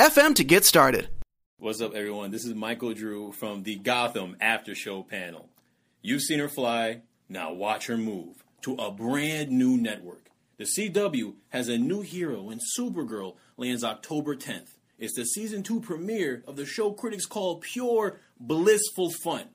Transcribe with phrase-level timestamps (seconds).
[0.00, 1.10] FM to get started.
[1.58, 2.30] What's up, everyone?
[2.30, 5.50] This is Michael Drew from the Gotham After Show panel.
[6.00, 10.30] You've seen her fly, now watch her move to a brand new network.
[10.56, 14.70] The CW has a new hero when Supergirl lands October 10th.
[14.98, 19.48] It's the season 2 premiere of the show critics call pure blissful fun.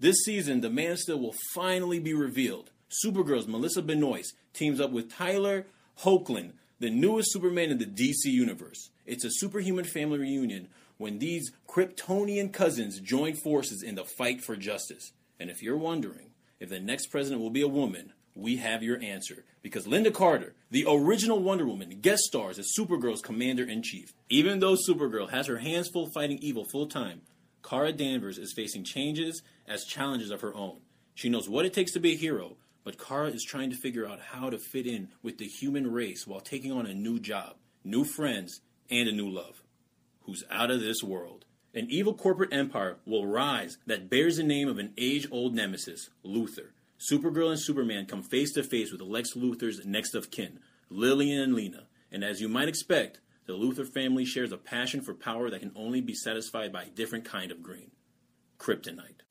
[0.00, 2.70] This season, the Man Steel will finally be revealed.
[3.04, 5.66] Supergirl's Melissa Benoist teams up with Tyler
[6.04, 8.88] Hoechlin, the newest Superman in the DC universe.
[9.06, 14.56] It's a superhuman family reunion when these Kryptonian cousins join forces in the fight for
[14.56, 15.12] justice.
[15.40, 19.00] And if you're wondering if the next president will be a woman, we have your
[19.02, 19.44] answer.
[19.62, 24.12] Because Lynda Carter, the original Wonder Woman, guest stars as Supergirl's commander in chief.
[24.28, 27.22] Even though Supergirl has her hands full fighting evil full time,
[27.62, 30.78] Kara Danvers is facing changes as challenges of her own.
[31.14, 34.06] She knows what it takes to be a hero, but Kara is trying to figure
[34.06, 37.56] out how to fit in with the human race while taking on a new job,
[37.84, 38.60] new friends,
[38.90, 39.62] and a new love,
[40.22, 41.44] who's out of this world.
[41.74, 46.10] An evil corporate empire will rise that bears the name of an age old nemesis,
[46.24, 46.70] Luthor.
[46.98, 50.60] Supergirl and Superman come face to face with Lex Luthor's next of kin,
[50.90, 51.84] Lillian and Lena.
[52.10, 55.72] And as you might expect, the Luthor family shares a passion for power that can
[55.74, 57.90] only be satisfied by a different kind of green
[58.58, 59.22] kryptonite.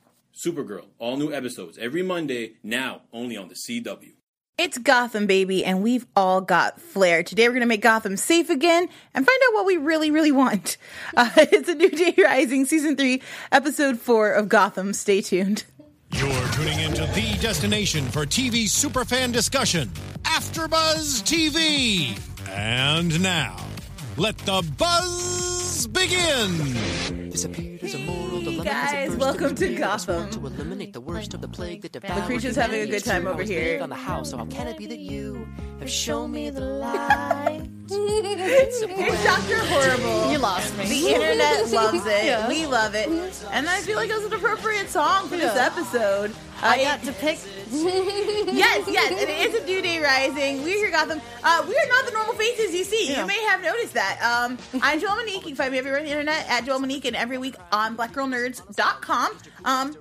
[0.45, 4.13] Supergirl, all new episodes every Monday, now only on the CW.
[4.57, 7.23] It's Gotham, baby, and we've all got flair.
[7.23, 10.31] Today we're going to make Gotham safe again and find out what we really, really
[10.31, 10.77] want.
[11.17, 14.93] Uh, it's a New Day Rising, Season 3, Episode 4 of Gotham.
[14.93, 15.65] Stay tuned.
[16.11, 19.89] You're tuning into the destination for TV superfan discussion,
[20.23, 22.17] AfterBuzz TV.
[22.49, 23.57] And now,
[24.15, 27.29] let the buzz begin.
[27.29, 28.30] Disappeared as a moral dilemma.
[28.63, 30.29] Guys, welcome to Gotham.
[30.31, 33.41] To eliminate the worst of the plague that devoured Lacretia's having a good time over
[33.43, 33.81] here.
[33.81, 35.47] On the house, so how can it be that you
[35.79, 37.67] have shown me the light?
[37.89, 39.57] Here's Dr.
[39.65, 40.21] Horrible.
[40.31, 40.39] You lost me.
[40.39, 40.50] The internet
[41.73, 42.25] loves it.
[42.25, 42.47] Yeah.
[42.47, 43.09] We love it.
[43.51, 46.33] And I feel like it was an appropriate song for this episode.
[46.63, 47.39] I Uh, got to pick.
[47.71, 50.61] yes, yes, and it is a New Day Rising.
[50.63, 51.19] We're here, Gotham.
[51.43, 53.09] Uh, we are not the normal faces you see.
[53.09, 53.21] Yeah.
[53.21, 54.19] You may have noticed that.
[54.21, 55.37] Um, I'm Joelle Monique.
[55.41, 57.97] You can find me everywhere on the internet at Joelle Monique and every week on
[57.97, 59.37] blackgirlnerds.com.
[59.65, 59.95] Um,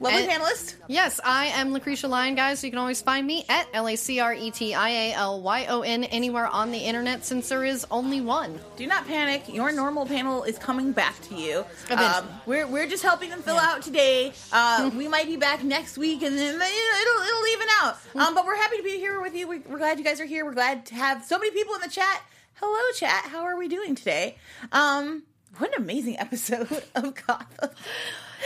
[0.00, 0.74] lovely And- panelist.
[0.86, 2.60] Yes, I am Lacretia Lyon, guys.
[2.60, 5.12] So you can always find me at L A C R E T I A
[5.14, 8.58] L Y O N anywhere on the internet since there is only one.
[8.76, 9.42] Do not panic.
[9.52, 11.64] Your normal panel is coming back to you.
[11.90, 13.66] Um, we're, we're just helping them fill Yeah.
[13.72, 14.32] out today.
[14.52, 17.96] Uh, we might be back next week, and then it'll it'll even out.
[18.14, 19.46] Um, but we're happy to be here with you.
[19.48, 20.44] We're, we're glad you guys are here.
[20.44, 22.22] We're glad to have so many people in the chat.
[22.54, 23.26] Hello, chat.
[23.26, 24.36] How are we doing today?
[24.72, 25.22] Um,
[25.58, 27.70] what an amazing episode of Gotham.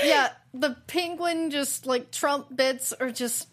[0.02, 3.48] Yeah, the penguin just like Trump bits are just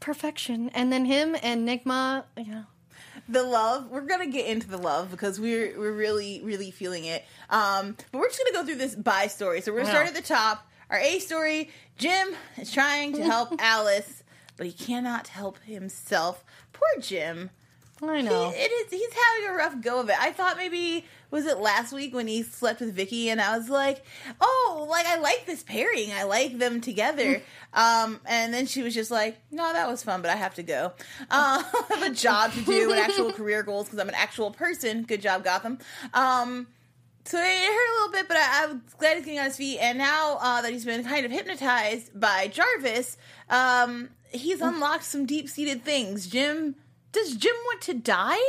[0.00, 0.70] perfection.
[0.70, 2.64] And then him and Nigma, yeah.
[3.28, 7.24] the love we're gonna get into the love because we're we're really really feeling it.
[7.50, 9.60] Um but we're just gonna go through this by story.
[9.60, 10.66] So we're gonna start at the top.
[10.90, 14.22] Our a story jim is trying to help alice
[14.56, 16.44] but he cannot help himself.
[16.72, 17.50] Poor jim.
[18.02, 18.52] I he, know.
[18.54, 20.16] it is he's having a rough go of it.
[20.20, 23.28] I thought maybe was it last week when he slept with vicky?
[23.28, 24.04] And i was like
[24.40, 26.12] oh like i like this pairing.
[26.12, 27.42] I like them together.
[27.72, 30.62] Um and then she was just like no that was fun but i have to
[30.62, 30.92] go.
[31.30, 34.52] Uh, i have a job to do and actual career goals because i'm an actual
[34.52, 35.02] person.
[35.02, 35.78] Good job gotham.
[36.14, 36.68] Um
[37.24, 39.78] so it hurt a little bit, but I, I'm glad he's getting on his feet.
[39.78, 43.16] And now uh, that he's been kind of hypnotized by Jarvis,
[43.48, 46.26] um, he's unlocked some deep seated things.
[46.26, 46.74] Jim,
[47.12, 48.40] does Jim want to die?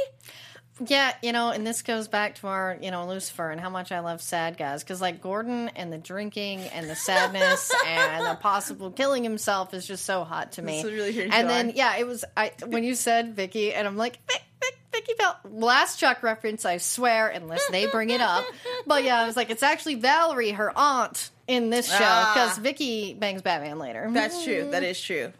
[0.88, 3.92] Yeah, you know, and this goes back to our, you know, Lucifer and how much
[3.92, 4.84] I love sad guys.
[4.84, 9.86] Because, like, Gordon and the drinking and the sadness and the possible killing himself is
[9.86, 10.81] just so hot to me.
[10.81, 14.19] This really and then, yeah, it was, I when you said Vicky, and I'm like,
[14.28, 15.38] Vic, Vic, Vicky Val.
[15.52, 18.44] Last Chuck reference, I swear, unless they bring it up.
[18.86, 21.98] But yeah, I was like, it's actually Valerie, her aunt, in this show.
[21.98, 22.62] Because Ah.
[22.62, 24.10] Vicky bangs Batman later.
[24.12, 24.69] That's true.
[24.72, 25.31] That is true.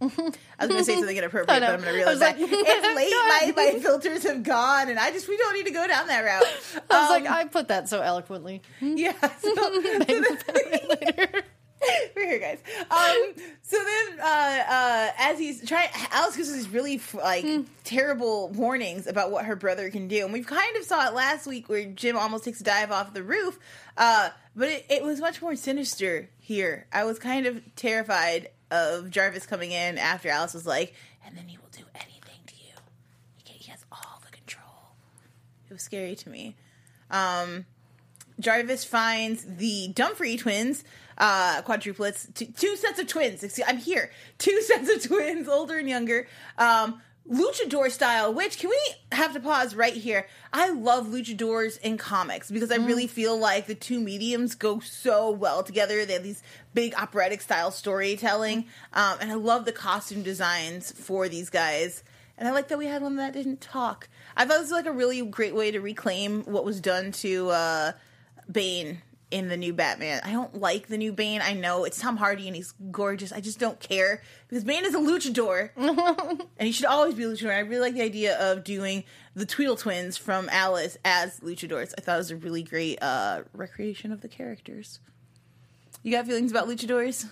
[0.00, 1.62] I was going to say something inappropriate, but.
[1.62, 3.56] I'm going to realize that like, it's late.
[3.56, 6.20] My, my filters have gone, and I just we don't need to go down that
[6.22, 6.42] route.
[6.90, 8.62] I was Um, like, I put that so eloquently.
[8.80, 9.12] Yeah.
[9.40, 9.70] So, so
[12.16, 12.58] we're here, guys.
[12.90, 14.24] Um, so then, uh,
[14.68, 17.44] uh, as he's trying, Alice gives these really like
[17.84, 21.46] terrible warnings about what her brother can do, and we've kind of saw it last
[21.46, 23.58] week where Jim almost takes a dive off the roof.
[23.96, 26.86] Uh, but it, it was much more sinister here.
[26.92, 30.94] I was kind of terrified of Jarvis coming in after Alice was like,
[31.26, 32.72] and then he will do anything to you.
[33.44, 34.92] He, he has all the control.
[35.68, 36.56] It was scary to me.
[37.10, 37.66] Um,
[38.40, 40.84] Jarvis finds the Dumfrey twins,
[41.18, 43.42] uh, quadruplets, t- two sets of twins.
[43.42, 44.10] Excuse- I'm here.
[44.38, 46.26] Two sets of twins, older and younger.
[46.58, 47.00] Um,
[47.30, 48.80] luchador style, which can we
[49.12, 50.26] have to pause right here?
[50.52, 55.30] I love luchadors in comics because I really feel like the two mediums go so
[55.30, 56.04] well together.
[56.04, 56.42] They have these
[56.74, 58.66] big operatic style storytelling.
[58.92, 62.02] Um, and I love the costume designs for these guys.
[62.38, 64.08] And I like that we had one that didn't talk.
[64.36, 67.50] I thought this was like a really great way to reclaim what was done to
[67.50, 67.92] uh,
[68.50, 69.02] Bane
[69.36, 70.18] in the new Batman.
[70.24, 71.42] I don't like the new Bane.
[71.42, 73.32] I know it's Tom Hardy and he's gorgeous.
[73.32, 77.26] I just don't care because Bane is a luchador and he should always be a
[77.26, 77.54] luchador.
[77.54, 79.04] I really like the idea of doing
[79.34, 81.92] the Tweedle twins from Alice as luchadors.
[81.98, 85.00] I thought it was a really great uh, recreation of the characters.
[86.02, 87.28] You got feelings about luchadors?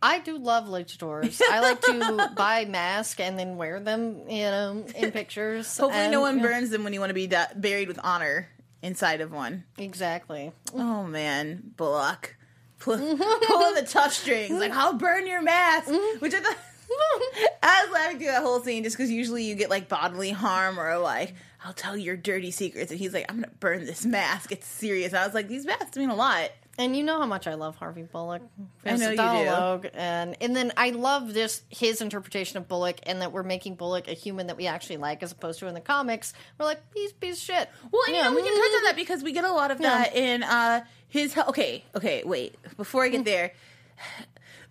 [0.00, 1.38] I do love luchadors.
[1.50, 5.76] I like to buy masks and then wear them, you know, in pictures.
[5.76, 8.48] Hopefully, And, no one burns them when you want to be da- buried with honor
[8.82, 9.64] inside of one.
[9.78, 10.52] Exactly.
[10.74, 12.36] Oh man, Bullock.
[12.78, 15.88] Pull, the tough strings, like I'll burn your mask.
[16.18, 16.56] Which I thought
[17.62, 20.80] I was laughing through that whole scene just because usually you get like bodily harm
[20.80, 21.34] or like
[21.64, 24.50] I'll tell your dirty secrets, and he's like I'm gonna burn this mask.
[24.50, 25.14] It's serious.
[25.14, 26.50] I was like these masks mean a lot.
[26.78, 28.40] And you know how much I love Harvey Bullock.
[28.84, 29.16] I know you do.
[29.16, 33.74] dialogue, And and then I love this his interpretation of Bullock and that we're making
[33.74, 36.32] Bullock a human that we actually like as opposed to in the comics.
[36.58, 37.68] We're like, he's piece of shit.
[37.90, 38.22] Well, you Yeah.
[38.30, 40.84] know, we can touch on that because we get a lot of that in uh
[41.08, 41.36] his.
[41.36, 42.56] Okay, okay, wait.
[42.78, 43.52] Before I get there,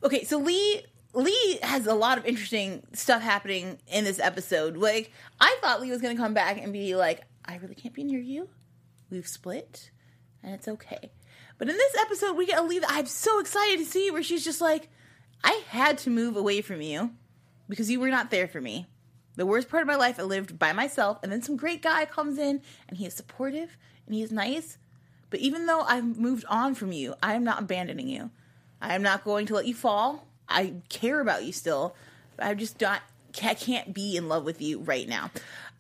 [0.04, 0.24] okay.
[0.24, 0.82] So Lee
[1.14, 4.76] Lee has a lot of interesting stuff happening in this episode.
[4.76, 7.94] Like I thought Lee was going to come back and be like, "I really can't
[7.94, 8.50] be near you.
[9.12, 9.92] We've split,
[10.42, 11.12] and it's okay."
[11.62, 14.24] But in this episode, we get a Lee that I'm so excited to see where
[14.24, 14.90] she's just like,
[15.44, 17.12] "I had to move away from you
[17.70, 18.88] because you were not there for me."
[19.36, 22.06] The worst part of my life, I lived by myself, and then some great guy
[22.06, 23.78] comes in, and he is supportive
[24.08, 24.80] and he is nice.
[25.30, 28.32] But even though I've moved on from you, I am not abandoning you.
[28.82, 30.26] I am not going to let you fall.
[30.50, 31.96] I care about you still.
[32.38, 33.04] But I just not.
[33.44, 35.30] I can't be in love with you right now.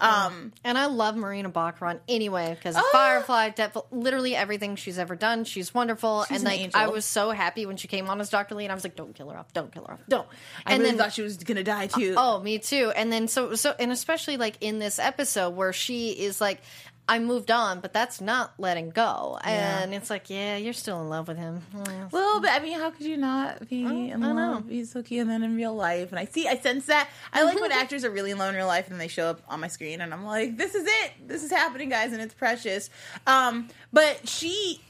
[0.02, 2.90] Um, And I love Morena Baccarin anyway because of Ah!
[2.92, 5.44] Firefly, Devil, literally everything she's ever done.
[5.44, 6.76] She's wonderful, She's and an like.
[6.76, 8.96] I was so happy when she came on as Doctor Lee, and I was like,
[8.96, 9.54] "Don't kill her off!
[9.54, 10.00] Don't kill her off!
[10.10, 10.28] Don't!"
[10.66, 12.16] I And really then thought she was gonna die too.
[12.18, 12.92] Oh, me too.
[12.96, 16.62] And then so so and especially like in this episode where she is like
[17.08, 19.38] I moved on, but that's not letting go.
[19.44, 21.62] And it's like, yeah, you're still in love with him.
[21.76, 22.12] Mm.
[22.12, 24.52] Well, but I mean, how could you not be in I know.
[24.54, 24.70] love?
[24.70, 27.10] He's so cute, and then in real life, and I see, I sense that.
[27.34, 29.42] I like when actors are really in love in real life, and they show up
[29.50, 32.34] on my screen, and I'm like, this is it, this is happening, guys, and it's
[32.34, 32.90] precious.
[33.28, 34.82] Um, but she.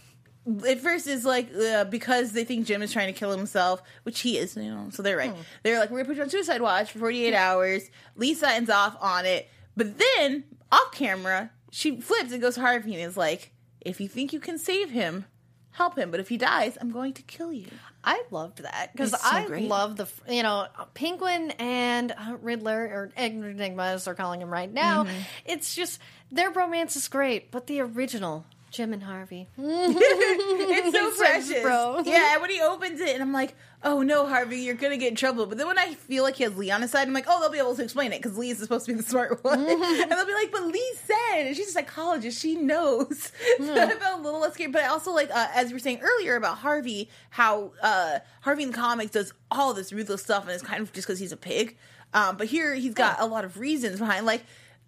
[0.67, 4.21] At first, is like uh, because they think Jim is trying to kill himself, which
[4.21, 4.87] he is, you know.
[4.89, 5.35] So they're right.
[5.61, 7.91] They're like, we're gonna put you on suicide watch for 48 hours.
[8.15, 9.47] Lisa ends off on it,
[9.77, 14.07] but then off camera, she flips and goes to Harvey and is like, "If you
[14.07, 15.25] think you can save him,
[15.71, 16.11] help him.
[16.11, 17.67] But if he dies, I'm going to kill you.
[18.03, 19.67] I loved that because so I great.
[19.67, 24.71] love the you know Penguin and uh, Riddler or Enigma as they're calling him right
[24.71, 25.03] now.
[25.03, 25.19] Mm-hmm.
[25.45, 25.99] It's just
[26.31, 29.47] their romance is great, but the original Jim and Harvey.
[29.57, 32.01] It's so It's precious, bro.
[32.05, 35.15] Yeah, when he opens it, and I'm like, "Oh no, Harvey, you're gonna get in
[35.15, 37.25] trouble." But then when I feel like he has Lee on his side, I'm like,
[37.27, 39.43] "Oh, they'll be able to explain it because Lee is supposed to be the smart
[39.43, 43.31] one." and they'll be like, "But Lee said," and she's a psychologist; she knows.
[43.57, 44.71] so I felt a little less scared.
[44.71, 48.63] But I also like, uh, as you were saying earlier about Harvey, how uh, Harvey
[48.63, 51.33] in the comics does all this ruthless stuff, and it's kind of just because he's
[51.33, 51.77] a pig.
[52.13, 54.43] Um, but here he's got a lot of reasons behind, like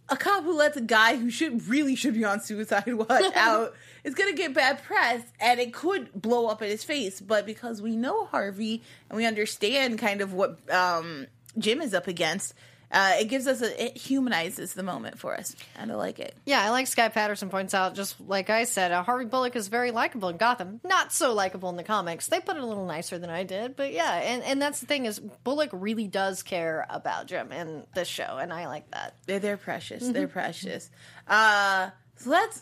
[0.10, 3.74] a cop who lets a guy who should really should be on suicide watch out
[4.04, 7.22] is going to get bad press and it could blow up in his face.
[7.22, 12.08] But because we know harvey and we understand kind of what um, jim is up
[12.08, 12.54] against
[12.94, 16.36] uh, it gives us a it humanizes the moment for us and i like it
[16.46, 19.68] Yeah, I like Sky Patterson points out, just like I said, uh, Harvey Bullock is
[19.68, 20.80] very likable in Gotham.
[20.84, 22.28] Not so likable in the comics.
[22.28, 24.86] They put it a little nicer than I did, but yeah, and, and that's the
[24.86, 29.16] thing is Bullock really does care about Jim in this show, and I like that.
[29.26, 30.90] they're, they're precious they're precious
[31.28, 32.62] uh, so that's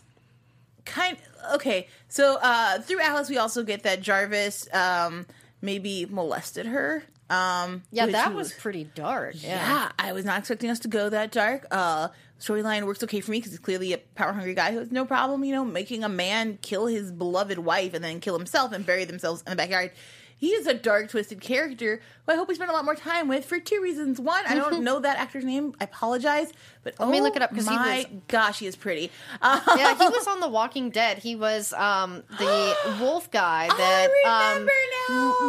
[0.86, 1.18] kind
[1.54, 5.26] okay so uh, through alice we also get that jarvis um,
[5.62, 9.36] maybe molested her um, Yeah, that was pretty dark.
[9.42, 9.50] Yeah.
[9.56, 9.92] Yeah.
[9.98, 11.66] I was not expecting us to go that dark.
[11.72, 12.10] Uh,
[12.40, 15.06] storyline works okay for me because he's clearly a power hungry guy who has no
[15.06, 18.86] problem, you know, making a man kill his beloved wife and then kill himself and
[18.86, 19.92] bury themselves in the backyard.
[20.38, 23.28] he is a dark, twisted character who I hope we spend a lot more time
[23.28, 24.20] with for two reasons.
[24.20, 25.76] One, I don't know that actor's name.
[25.80, 26.52] I apologize,
[26.84, 27.52] but Let oh me look it up.
[27.52, 29.12] because my was- gosh, he is pretty.
[29.40, 31.20] Uh, yeah, he was on The Walking Dead.
[31.20, 34.88] He was um, the wolf guy that remember um,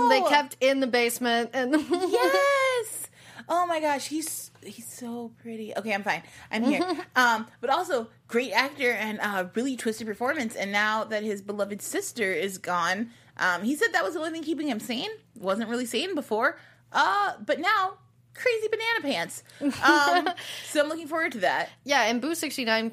[0.09, 1.51] they kept in the basement.
[1.53, 3.09] And yes.
[3.49, 5.73] Oh my gosh, he's he's so pretty.
[5.77, 6.23] Okay, I'm fine.
[6.51, 6.83] I'm here.
[7.17, 10.55] um, but also great actor and uh, really twisted performance.
[10.55, 14.33] And now that his beloved sister is gone, um, he said that was the only
[14.33, 15.11] thing keeping him sane.
[15.39, 16.59] Wasn't really sane before.
[16.93, 17.99] Uh, but now
[18.35, 19.43] crazy banana pants.
[19.61, 20.29] Um,
[20.71, 21.71] so I'm looking forward to that.
[21.85, 22.93] Yeah, and Boo sixty nine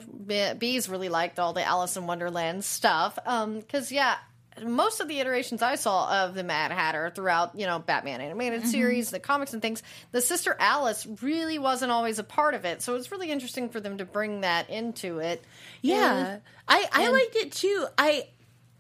[0.58, 3.18] Bees really liked all the Alice in Wonderland stuff.
[3.26, 4.18] Um, because yeah,
[4.64, 8.66] most of the iterations I saw of the Mad Hatter throughout, you know, Batman animated
[8.68, 12.82] series, the comics and things, the sister Alice really wasn't always a part of it.
[12.82, 15.44] So it's really interesting for them to bring that into it.
[15.82, 17.88] Yeah, And- I I and- liked it too.
[17.98, 18.28] I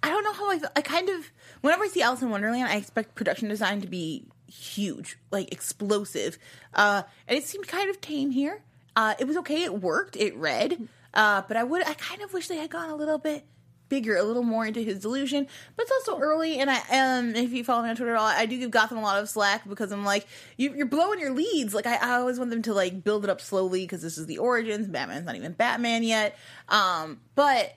[0.01, 1.25] I don't know how I I kind of
[1.61, 6.37] whenever I see Alice in Wonderland, I expect production design to be huge, like explosive.
[6.73, 8.61] Uh, and it seemed kind of tame here.
[8.95, 9.63] Uh, it was okay.
[9.63, 10.15] It worked.
[10.15, 10.87] It read.
[11.13, 13.43] Uh, but I would I kind of wish they had gone a little bit
[13.89, 15.47] bigger, a little more into his delusion.
[15.75, 18.27] But it's also early, and I um if you follow me on Twitter at all,
[18.27, 20.27] I do give Gotham a lot of slack because I'm like
[20.57, 21.73] you, you're blowing your leads.
[21.73, 24.25] Like I, I always want them to like build it up slowly because this is
[24.25, 24.87] the origins.
[24.87, 26.37] Batman's not even Batman yet.
[26.69, 27.75] Um, but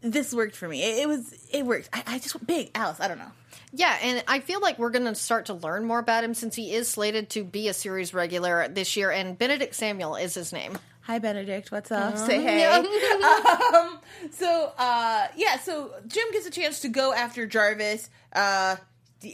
[0.00, 0.82] this worked for me.
[0.82, 1.88] It, it was it worked.
[1.92, 3.00] I, I just big Alice.
[3.00, 3.32] I don't know.
[3.72, 6.56] Yeah, and I feel like we're going to start to learn more about him since
[6.56, 10.52] he is slated to be a series regular this year, and Benedict Samuel is his
[10.52, 10.76] name.
[11.10, 12.16] Hi Benedict, what's up?
[12.16, 12.64] Say hey.
[13.76, 13.98] um,
[14.30, 18.08] so uh, yeah, so Jim gets a chance to go after Jarvis.
[18.32, 18.76] Uh,
[19.24, 19.26] uh,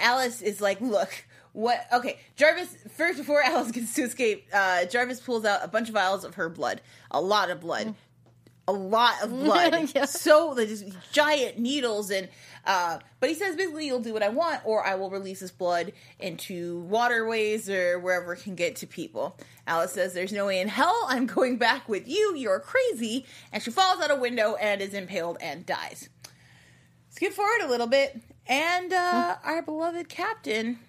[0.00, 1.12] Alice is like, look.
[1.52, 1.84] What?
[1.92, 2.74] Okay, Jarvis.
[2.96, 6.36] First, before Alice gets to escape, uh, Jarvis pulls out a bunch of vials of
[6.36, 7.94] her blood, a lot of blood,
[8.66, 9.90] a lot of blood.
[9.94, 10.06] Yeah.
[10.06, 12.30] So there's these giant needles, and
[12.66, 15.52] uh, but he says basically, you'll do what I want, or I will release his
[15.52, 19.38] blood into waterways or wherever it can get to people.
[19.66, 22.34] Alice says, "There's no way in hell I'm going back with you.
[22.36, 26.08] You're crazy," and she falls out a window and is impaled and dies.
[27.10, 30.80] Skip forward a little bit, and uh, our beloved captain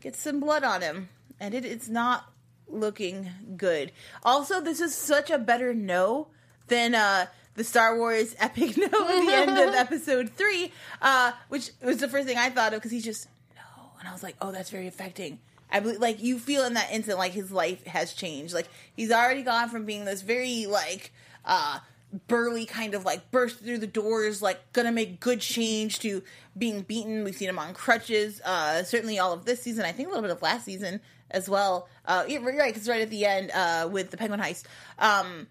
[0.00, 2.32] gets some blood on him, and it is not
[2.66, 3.92] looking good.
[4.22, 6.28] Also, this is such a better no
[6.68, 7.26] than uh,
[7.60, 12.08] the Star Wars epic no at the end of episode three, uh, which was the
[12.08, 14.70] first thing I thought of because he's just no, and I was like, oh, that's
[14.70, 15.40] very affecting.
[15.70, 18.54] I believe, like, you feel in that instant like his life has changed.
[18.54, 21.12] Like he's already gone from being this very like
[21.44, 21.80] uh
[22.26, 26.22] burly kind of like burst through the doors like gonna make good change to
[26.56, 27.24] being beaten.
[27.24, 29.84] We've seen him on crutches uh certainly all of this season.
[29.84, 31.90] I think a little bit of last season as well.
[32.06, 34.64] Uh you're right because right at the end uh with the penguin heist.
[34.98, 35.46] Um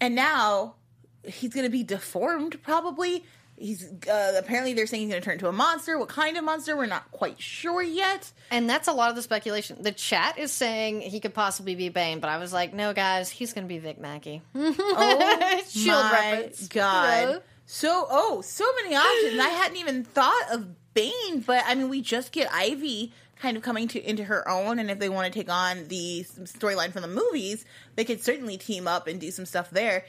[0.00, 0.74] and now
[1.26, 3.24] he's gonna be deformed probably
[3.58, 6.76] he's uh, apparently they're saying he's gonna turn into a monster what kind of monster
[6.76, 9.78] we're not quite sure yet And that's a lot of the speculation.
[9.82, 13.28] The chat is saying he could possibly be Bane, but I was like, no, guys,
[13.28, 14.40] he's going to be Vic Mackey.
[14.54, 16.68] Oh Shield my reference.
[16.68, 17.28] God.
[17.28, 17.38] Yeah.
[17.64, 19.40] So oh, so many options.
[19.40, 23.62] I hadn't even thought of Bane, but I mean, we just get Ivy kind of
[23.62, 27.02] coming to into her own, and if they want to take on the storyline from
[27.02, 27.64] the movies,
[27.96, 30.04] they could certainly team up and do some stuff there.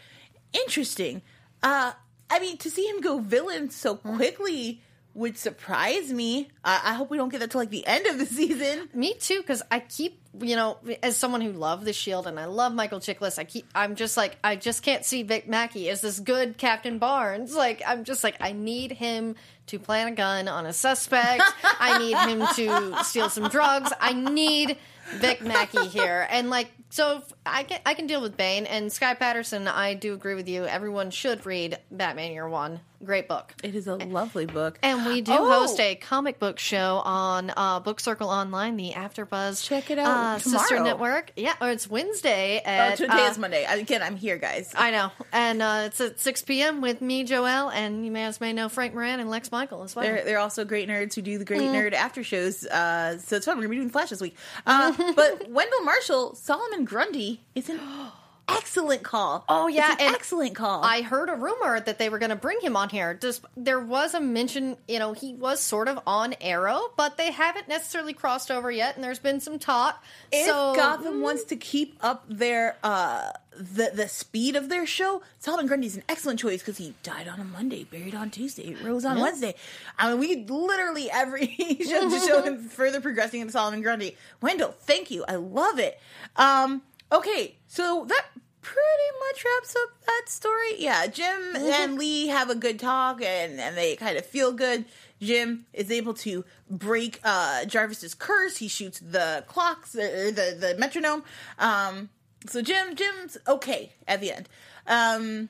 [0.53, 1.21] Interesting.
[1.63, 1.93] Uh,
[2.29, 4.81] I mean, to see him go villain so quickly
[5.17, 6.47] would surprise me.
[6.63, 8.87] I, I hope we don't get that till like the end of the season.
[8.93, 12.45] Me too, because I keep, you know, as someone who loved the Shield and I
[12.45, 16.01] love Michael Chiklis, I keep, I'm just like, I just can't see Vic Mackey as
[16.01, 17.55] this good Captain Barnes.
[17.55, 19.35] Like, I'm just like, I need him
[19.67, 21.41] to plant a gun on a suspect.
[21.63, 23.91] I need him to steal some drugs.
[23.99, 24.77] I need
[25.15, 29.13] Vic Mackey here, and like, so I can, I can deal with Bane and Sky
[29.13, 29.67] Patterson.
[29.67, 30.65] I do agree with you.
[30.65, 32.81] Everyone should read Batman Year One.
[33.03, 33.53] Great book.
[33.63, 35.45] It is a lovely book, And we do Oh.
[35.61, 39.63] host a comic book show on uh, Book Circle Online, the AfterBuzz.
[39.63, 41.31] Check it out uh, sister network.
[41.35, 43.65] Yeah, or it's Wednesday Oh, today uh, is Monday.
[43.65, 44.73] Again, I'm here, guys.
[44.75, 46.81] I know, and uh, it's at 6 p.m.
[46.81, 49.95] with me, Joelle, and you may as may know Frank Moran and Lex Michael as
[49.95, 50.03] well.
[50.03, 51.73] They're, they're also great nerds who do the great Mm.
[51.75, 52.65] nerd after shows.
[52.65, 53.57] Uh, so it's fun.
[53.57, 54.35] We're gonna be doing Flash this week.
[54.65, 57.79] Uh, but Wendell Marshall, Solomon Grundy is an
[58.47, 59.43] excellent call.
[59.49, 60.83] Oh, yeah, excellent call.
[60.83, 63.13] I heard a rumor that they were going to bring him on here.
[63.13, 67.31] Just there was a mention, you know, he was sort of on Arrow, but they
[67.31, 70.03] haven't necessarily crossed over yet, and there's been some talk.
[70.31, 75.21] if so Gotham wants to keep up their uh, the the speed of their show,
[75.39, 78.75] Solomon Grundy is an excellent choice because he died on a Monday, buried on Tuesday,
[78.83, 79.55] rose on Wednesday.
[79.97, 81.47] I mean, we literally every
[81.81, 84.15] show to show him further progressing in Solomon Grundy.
[84.41, 85.99] Wendell, thank you, I love it.
[86.35, 88.25] Um, okay, so that
[88.61, 90.75] pretty much wraps up that story.
[90.77, 94.85] Yeah, Jim and Lee have a good talk and, and they kind of feel good.
[95.21, 98.57] Jim is able to break uh, Jarvis's curse.
[98.57, 101.23] He shoots the clocks or the the metronome.
[101.57, 102.09] Um,
[102.47, 104.49] so Jim Jim's okay at the end.
[104.85, 105.49] Um,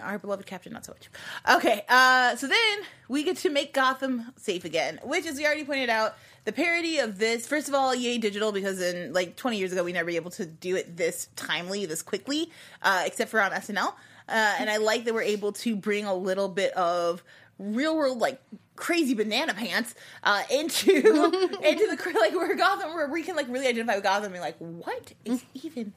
[0.00, 1.08] our beloved captain, not so much.
[1.56, 2.78] Okay, uh, so then
[3.08, 6.98] we get to make Gotham safe again, which, as we already pointed out, the parody
[6.98, 7.46] of this.
[7.46, 10.30] First of all, yay digital because in like 20 years ago we never be able
[10.32, 12.50] to do it this timely, this quickly,
[12.82, 13.92] uh, except for on SNL.
[14.28, 17.22] Uh, and I like that we're able to bring a little bit of
[17.58, 18.40] real world like
[18.76, 23.66] crazy banana pants uh, into into the like where Gotham where we can like really
[23.66, 25.92] identify with Gotham and be like what is even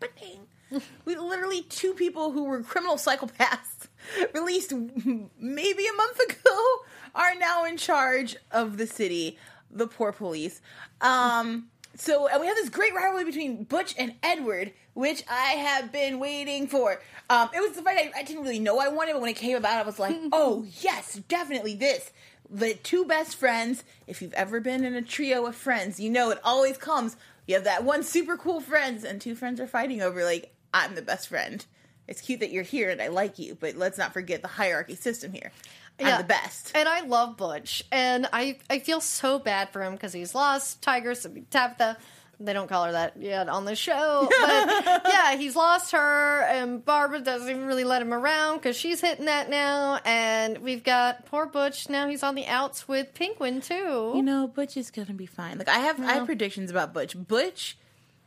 [0.00, 0.46] happening.
[1.04, 3.88] We literally two people who were criminal psychopaths
[4.34, 6.76] released maybe a month ago
[7.14, 9.38] are now in charge of the city,
[9.70, 10.60] the poor police.
[11.00, 15.92] Um so and we have this great rivalry between Butch and Edward, which I have
[15.92, 17.00] been waiting for.
[17.28, 19.36] Um, it was the fight I, I didn't really know I wanted, but when it
[19.36, 22.10] came about, I was like, "Oh yes, definitely this."
[22.50, 23.84] The two best friends.
[24.06, 27.16] If you've ever been in a trio of friends, you know it always comes.
[27.46, 30.94] You have that one super cool friends, and two friends are fighting over like, "I'm
[30.94, 31.64] the best friend."
[32.08, 34.96] It's cute that you're here and I like you, but let's not forget the hierarchy
[34.96, 35.52] system here.
[36.00, 36.18] I'm Yeah.
[36.18, 36.72] the best.
[36.74, 40.82] And I love Butch, and I I feel so bad for him because he's lost
[40.82, 41.96] Tigress, Tabitha.
[42.40, 46.84] They don't call her that yet on the show, but yeah, he's lost her, and
[46.84, 50.00] Barbara doesn't even really let him around because she's hitting that now.
[50.04, 54.12] And we've got poor Butch now; he's on the outs with Penguin too.
[54.16, 55.56] You know, Butch is gonna be fine.
[55.58, 57.14] Like I have, I have predictions about Butch.
[57.16, 57.76] Butch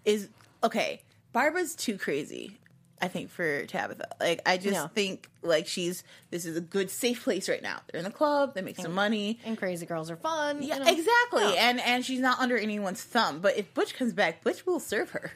[0.06, 0.30] is
[0.64, 1.02] okay.
[1.36, 2.58] Barbara's too crazy.
[3.02, 4.08] I think for Tabitha.
[4.22, 4.88] Like I just Yeah.
[4.88, 6.02] think like she's
[6.32, 7.82] this is a good safe place right now.
[7.92, 8.56] They're in the club.
[8.56, 9.38] They make some money.
[9.44, 10.64] and crazy girls are fun.
[10.64, 10.90] Yeah, you know?
[10.90, 11.54] exactly.
[11.56, 11.70] Yeah.
[11.70, 13.42] And and she's not under anyone's thumb.
[13.42, 15.34] But if Butch comes back, Butch will serve her.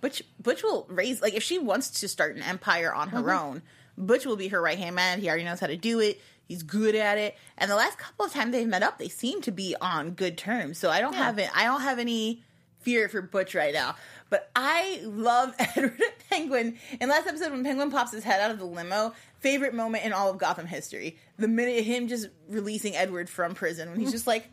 [0.00, 3.44] Butch Butch will raise like if she wants to start an empire on her mm-hmm.
[3.44, 3.62] own,
[3.98, 5.20] Butch will be her right hand man.
[5.20, 6.20] He already knows how to do it.
[6.46, 7.36] He's good at it.
[7.58, 10.38] And the last couple of times they've met up, they seem to be on good
[10.38, 10.78] terms.
[10.78, 11.50] So I don't have it.
[11.56, 12.44] I don't have any
[12.80, 13.96] fear for Butch right now.
[14.28, 16.78] But I love Edward Penguin.
[17.00, 20.12] In last episode, when Penguin pops his head out of the limo, favorite moment in
[20.12, 21.18] all of Gotham history.
[21.38, 24.48] The minute him just releasing Edward from prison when he's just like,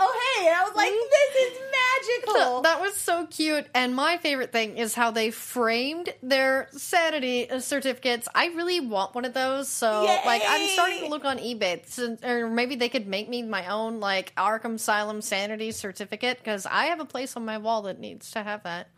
[0.00, 1.10] "Oh hey," and I was like, mm-hmm.
[1.34, 3.66] "This is magical." That was so cute.
[3.74, 8.26] And my favorite thing is how they framed their sanity uh, certificates.
[8.34, 9.68] I really want one of those.
[9.68, 11.86] So, like, I'm starting to look on eBay.
[11.86, 16.66] So- or maybe they could make me my own, like, Arkham Asylum sanity certificate because
[16.66, 18.88] I have a place on my wall that needs to have that.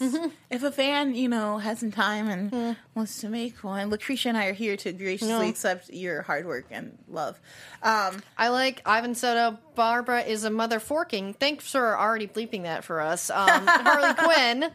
[0.00, 0.30] Yes, please.
[0.50, 2.72] If a fan, you know, has some time and Hmm.
[2.94, 5.48] wants to make one, Lacretia and I are here to graciously No.
[5.48, 7.40] accept your hard work and love.
[7.82, 9.58] Um, I like Ivan Soto.
[9.74, 11.34] Barbara is a mother forking.
[11.34, 13.30] Thanks for already bleeping that for us.
[13.30, 14.70] Um, Harley Quinn.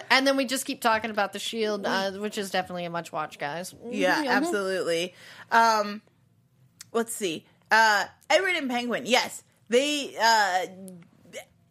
[0.10, 3.12] and then we just keep talking about the Shield, uh, which is definitely a much
[3.12, 3.74] watch, guys.
[3.90, 5.14] Yeah, absolutely.
[5.50, 6.02] Um,
[6.92, 7.44] let's see.
[7.70, 9.04] Uh, Edward and Penguin.
[9.06, 10.14] Yes, they.
[10.20, 10.66] Uh,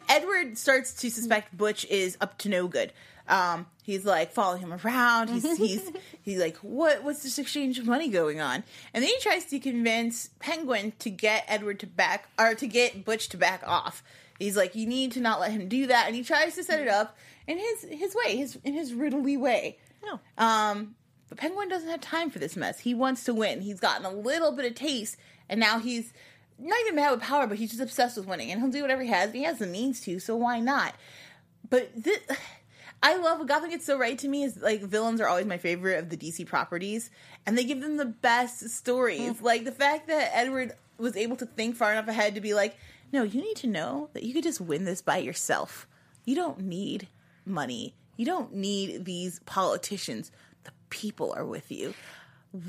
[0.10, 2.94] Edward starts to suspect Butch is up to no good.
[3.28, 5.30] Um, he's like following him around.
[5.30, 5.92] He's he's
[6.22, 7.04] he's like, what?
[7.04, 8.64] What's this exchange of money going on?
[8.94, 13.06] And then he tries to convince Penguin to get Edward to back or to get
[13.06, 14.04] Butch to back off.
[14.40, 16.80] He's like, you need to not let him do that, and he tries to set
[16.80, 19.80] it up in his his way, his in his riddly way.
[20.06, 20.20] No.
[20.38, 20.96] Um,
[21.30, 22.80] but Penguin doesn't have time for this mess.
[22.80, 23.62] He wants to win.
[23.62, 25.18] He's gotten a little bit of taste,
[25.50, 26.14] and now he's
[26.58, 28.52] not even mad with power, but he's just obsessed with winning.
[28.52, 29.34] And he'll do whatever he has.
[29.34, 30.96] He has the means to, so why not?
[31.70, 32.20] But this,
[33.04, 35.58] I love what Gotham gets so right to me is like villains are always my
[35.58, 37.12] favorite of the DC properties,
[37.46, 39.22] and they give them the best stories.
[39.22, 39.46] Mm-hmm.
[39.46, 42.78] Like the fact that Edward was able to think far enough ahead to be like,
[43.12, 45.88] no, you need to know that you could just win this by yourself.
[46.24, 47.08] You don't need
[47.46, 47.96] money.
[48.18, 50.32] You don't need these politicians.
[50.64, 51.94] The people are with you.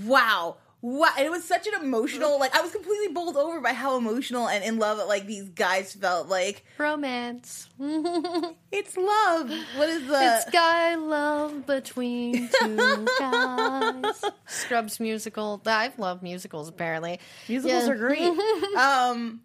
[0.05, 0.57] Wow.
[0.83, 1.09] Wow.
[1.17, 4.49] And it was such an emotional, like, I was completely bowled over by how emotional
[4.49, 6.29] and in love, like, these guys felt.
[6.29, 7.69] Like, Romance.
[7.81, 9.51] it's love.
[9.77, 10.37] What is the.
[10.37, 14.23] It's guy love between two guys.
[14.47, 15.61] Scrubs musical.
[15.67, 17.21] I love musicals, apparently.
[17.49, 17.93] Musicals Yeah.
[17.93, 18.21] are great.
[18.77, 19.41] um,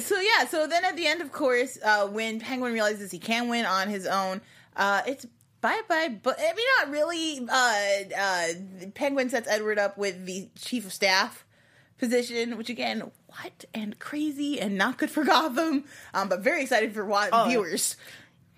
[0.00, 3.48] so yeah, so then at the end, of course, uh, when Penguin realizes he can
[3.48, 4.40] win on his own,
[4.76, 5.26] uh, it's
[5.64, 6.14] bye bye.
[6.22, 7.40] But I mean, not really.
[7.50, 11.44] Uh, uh, Penguin sets Edward up with the chief of staff
[11.96, 15.84] position, which again, what and crazy and not good for Gotham.
[16.12, 17.96] Um, but very excited for wa- Oh, viewers.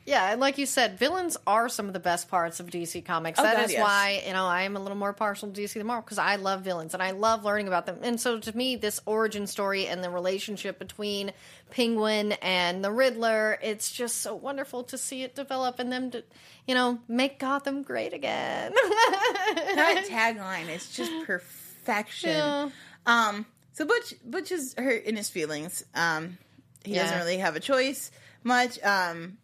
[0.06, 3.40] Yeah, and like you said, villains are some of the best parts of DC Comics.
[3.40, 3.82] Oh, That God, is yes.
[3.82, 6.36] why you know I am a little more partial to DC than Marvel because I
[6.36, 7.98] love villains and I love learning about them.
[8.02, 11.32] And so to me, this origin story and the relationship between
[11.70, 16.22] Penguin and the Riddler, it's just so wonderful to see it develop and them to,
[16.68, 18.72] you know, make Gotham great again.
[19.54, 22.30] that tagline is just perfection.
[22.30, 22.68] Yeah.
[23.06, 25.84] Um, so Butch Butch is hurt in his feelings.
[25.96, 26.38] Um,
[26.84, 28.12] he doesn't really have a choice
[28.44, 28.80] much.
[28.84, 29.38] Um,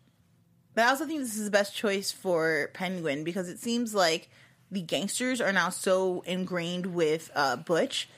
[0.74, 4.28] but I also think this is the best choice for Penguin because it seems like
[4.70, 8.08] the gangsters are now so ingrained with uh, Butch.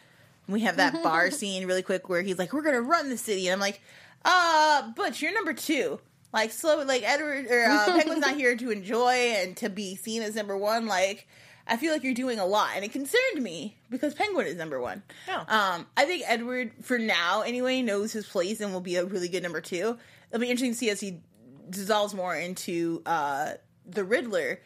[0.48, 3.48] We have that bar scene really quick where he's like, "We're gonna run the city,"
[3.48, 3.80] and I'm like,
[4.24, 5.98] "Uh, Butch, you're number two.
[6.32, 6.82] Like, slow.
[6.84, 10.56] Like Edward or uh, Penguin's not here to enjoy and to be seen as number
[10.56, 10.86] one.
[10.86, 11.26] Like,
[11.66, 14.80] I feel like you're doing a lot, and it concerned me because Penguin is number
[14.80, 15.02] one.
[15.26, 15.40] Yeah.
[15.48, 19.28] Um, I think Edward, for now anyway, knows his place and will be a really
[19.28, 19.96] good number two.
[20.30, 21.20] It'll be interesting to see as he
[21.68, 23.52] dissolves more into uh,
[23.86, 24.60] the Riddler,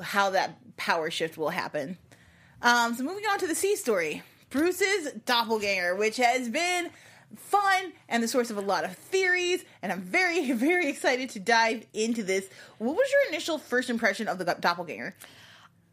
[0.00, 1.98] how that power shift will happen.
[2.62, 6.90] Um, so moving on to the C story, Bruce's doppelganger, which has been
[7.36, 11.40] fun and the source of a lot of theories, and I'm very, very excited to
[11.40, 12.48] dive into this.
[12.78, 15.14] What was your initial first impression of the doppelganger?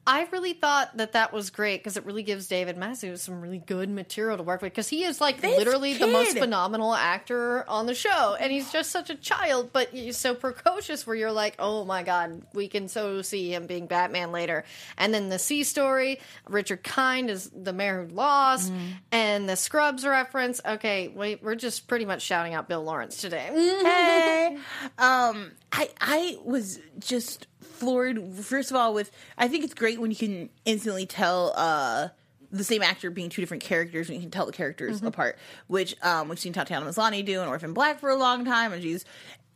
[0.08, 3.60] I really thought that that was great because it really gives David Mazouz some really
[3.60, 7.64] good material to work with because he is like This literally the most phenomenal actor
[7.70, 11.32] on the show and he's just such a child but he's so precocious where you're
[11.32, 14.64] like oh my god we can so see him being Batman later
[14.98, 18.86] and then the C story Richard Kind is the mayor who lost Mm-hmm.
[19.12, 23.50] and the Scrubs reference okay wait we're just pretty much shouting out Bill Lawrence today
[23.54, 24.58] hey.
[24.98, 27.48] Um, I I was just
[27.82, 28.22] floored.
[28.36, 32.10] First of all, with I think it's great when you can instantly tell uh
[32.52, 35.38] the same actor being two different characters and you can tell the characters apart.
[35.68, 38.82] Which um we've seen Tatiana Maslany do in Orphan Black for a long time, and
[38.84, 39.04] she's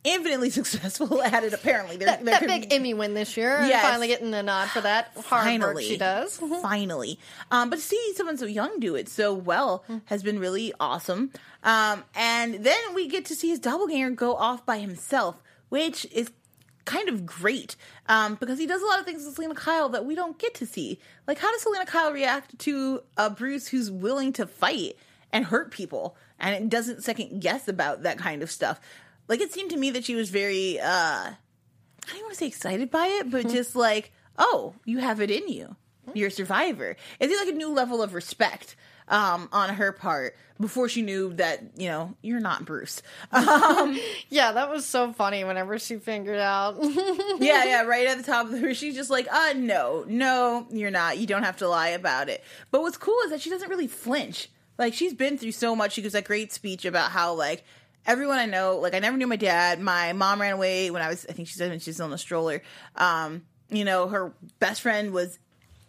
[0.04, 1.52] infinitely successful at it.
[1.52, 3.82] Apparently, there, that, that big Emmy win this year Yes.
[3.82, 7.18] finally getting a nod for that hard work she does Finally.
[7.50, 11.32] Um, but to see someone so young do it so well has been really awesome.
[11.64, 16.30] Um, and then we get to see his doppelganger go off by himself, which is
[16.84, 17.74] kind of great
[18.08, 20.54] um, because he does a lot of things with Selina Kyle that we don't get
[20.56, 20.98] to see.
[21.26, 24.96] Like, how does Selina Kyle react to a Bruce who's willing to fight
[25.32, 28.80] and hurt people and it doesn't second guess about that kind of stuff?
[29.28, 31.34] Like, it seemed to me that she was very, uh, I
[32.12, 35.48] don't want to say excited by it, but just like, oh, you have it in
[35.48, 35.74] you.
[36.14, 36.96] You're a survivor.
[37.18, 38.76] It's like a new level of respect
[39.08, 43.02] um, on her part before she knew that, you know, you're not Bruce.
[43.32, 46.78] Um, Yeah, that was so funny whenever she figured out.
[46.82, 50.90] yeah, yeah, right at the top of her, she's just like, uh, no, no, you're
[50.90, 51.18] not.
[51.18, 52.42] You don't have to lie about it.
[52.70, 54.48] But what's cool is that she doesn't really flinch.
[54.78, 55.92] Like, she's been through so much.
[55.92, 57.64] She gives that great speech about how, like,
[58.06, 59.80] everyone I know, like, I never knew my dad.
[59.80, 62.06] My mom ran away when I was, I think she said when she was still
[62.06, 62.62] in a stroller.
[62.96, 65.38] Um, you know, her best friend was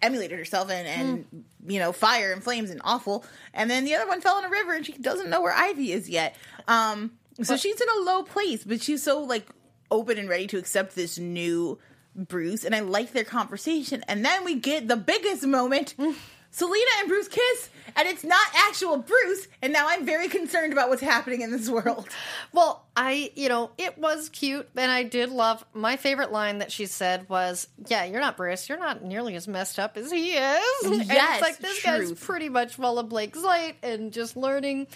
[0.02, 3.26] emulated herself and, and you know, fire and flames and awful.
[3.54, 5.92] And then the other one fell in a river and she doesn't know where Ivy
[5.92, 6.36] is yet.
[6.68, 9.48] Um, so she's in a low place, but she's so, like,
[9.92, 11.78] open and ready to accept this new
[12.16, 14.04] Bruce, and I like their conversation.
[14.08, 15.94] And then we get the biggest moment.
[16.52, 20.90] Selina and Bruce kiss, and it's not actual Bruce, and now I'm very concerned about
[20.90, 22.08] what's happening in this world.
[22.52, 25.64] well, I, you know, it was cute, and I did love.
[25.74, 28.70] My favorite line that she said was, "Yeah, you're not Bruce.
[28.70, 32.12] You're not nearly as messed up as he is." and Yes, it's like this guy's
[32.14, 34.88] pretty much full of Blake Slate and just learning.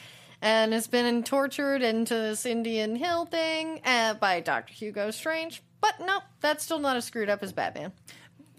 [0.44, 4.74] And has been tortured into this Indian Hill thing uh, by Dr.
[4.74, 5.62] Hugo Strange.
[5.82, 7.92] But no, that's still not as screwed up as Batman.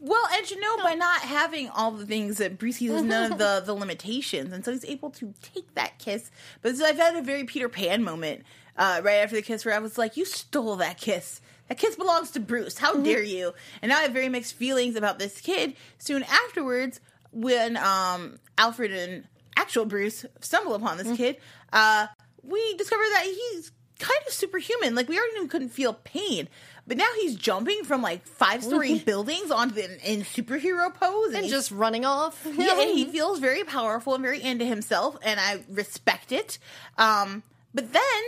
[0.04, 3.38] Well, and you know, by not having all the things that Bruce has none of
[3.38, 6.28] the the limitations, and so he's able to take that kiss.
[6.60, 8.42] But so I've had a very Peter Pan moment
[8.76, 11.40] uh, right after the kiss, where I was like, "You stole that kiss.
[11.68, 12.78] That kiss belongs to Bruce.
[12.78, 15.74] How dare you?" And now I have very mixed feelings about this kid.
[15.98, 16.98] Soon afterwards,
[17.30, 21.36] when um, Alfred and actual Bruce stumble upon this kid,
[21.72, 22.08] uh,
[22.42, 23.70] we discover that he's
[24.02, 24.94] kind of superhuman.
[24.94, 26.48] Like we already knew he couldn't feel pain,
[26.86, 31.44] but now he's jumping from like five story buildings onto the in superhero pose, And
[31.44, 32.46] he's- just running off.
[32.56, 36.58] yeah, and he feels very powerful and very into himself, and I respect it.
[36.98, 37.42] Um,
[37.74, 38.22] but then,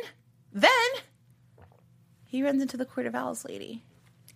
[0.53, 0.71] then
[2.27, 3.83] he runs into the Court of Owls lady,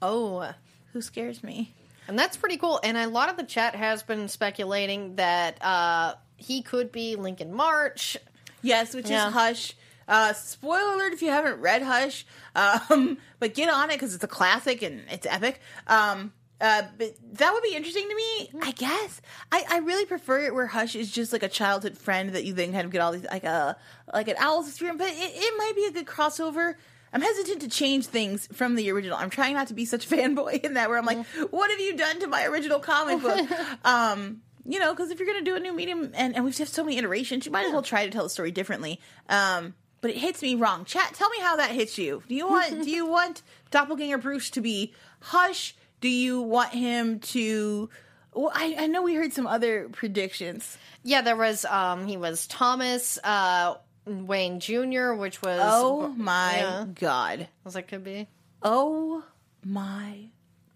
[0.02, 0.52] oh.
[0.92, 1.74] who scares me.
[2.07, 2.81] And that's pretty cool.
[2.83, 7.52] And a lot of the chat has been speculating that uh, he could be Lincoln
[7.52, 8.16] March.
[8.62, 9.28] Yes, which Yeah.
[9.28, 9.74] is Hush.
[10.09, 14.25] Uh, spoiler alert if you haven't read Hush, um, but get on it because it's
[14.25, 15.61] a classic and it's epic.
[15.87, 19.21] Um, uh, but that would be interesting to me, I guess.
[19.53, 22.53] I, I really prefer it where Hush is just like a childhood friend that you
[22.53, 23.77] then kind of get all these like a
[24.12, 24.99] like an owl's experience.
[24.99, 26.75] But it, it might be a good crossover.
[27.12, 29.16] I'm hesitant to change things from the original.
[29.16, 31.81] I'm trying not to be such a fanboy in that where I'm like, what have
[31.81, 33.49] you done to my original comic book?
[33.85, 36.75] um, you know, because if you're gonna do a new medium and, and we've just
[36.75, 39.01] so many iterations, you might as well try to tell the story differently.
[39.29, 40.84] Um, but it hits me wrong.
[40.84, 42.22] Chat, tell me how that hits you.
[42.28, 45.74] Do you want do you want Doppelganger Bruce to be hush?
[46.00, 47.90] Do you want him to?
[48.34, 50.78] Well, I, I know we heard some other predictions.
[51.02, 56.84] Yeah, there was um he was Thomas uh Wayne Jr., which was Oh my Yeah.
[56.94, 57.48] god.
[57.66, 58.28] as it could be.
[58.62, 59.24] Oh
[59.64, 60.28] my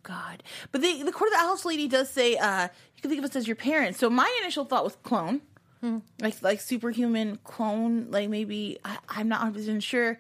[0.03, 0.43] god.
[0.73, 2.65] But the the court of the house lady does say uh
[2.97, 3.99] you can think of us as your parents.
[4.01, 5.41] So my initial thought was clone.
[6.21, 10.19] Like like superhuman clone, like maybe I, I'm not 100 percent sure.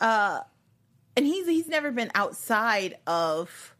[0.00, 0.40] Uh
[1.16, 3.74] and he's he's never been outside of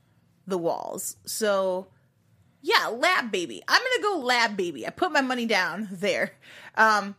[0.46, 1.16] the walls.
[1.26, 1.88] So
[2.62, 3.62] yeah, lab baby.
[3.68, 4.86] I'm gonna go lab baby.
[4.86, 6.32] I put my money down there.
[6.76, 7.14] Um,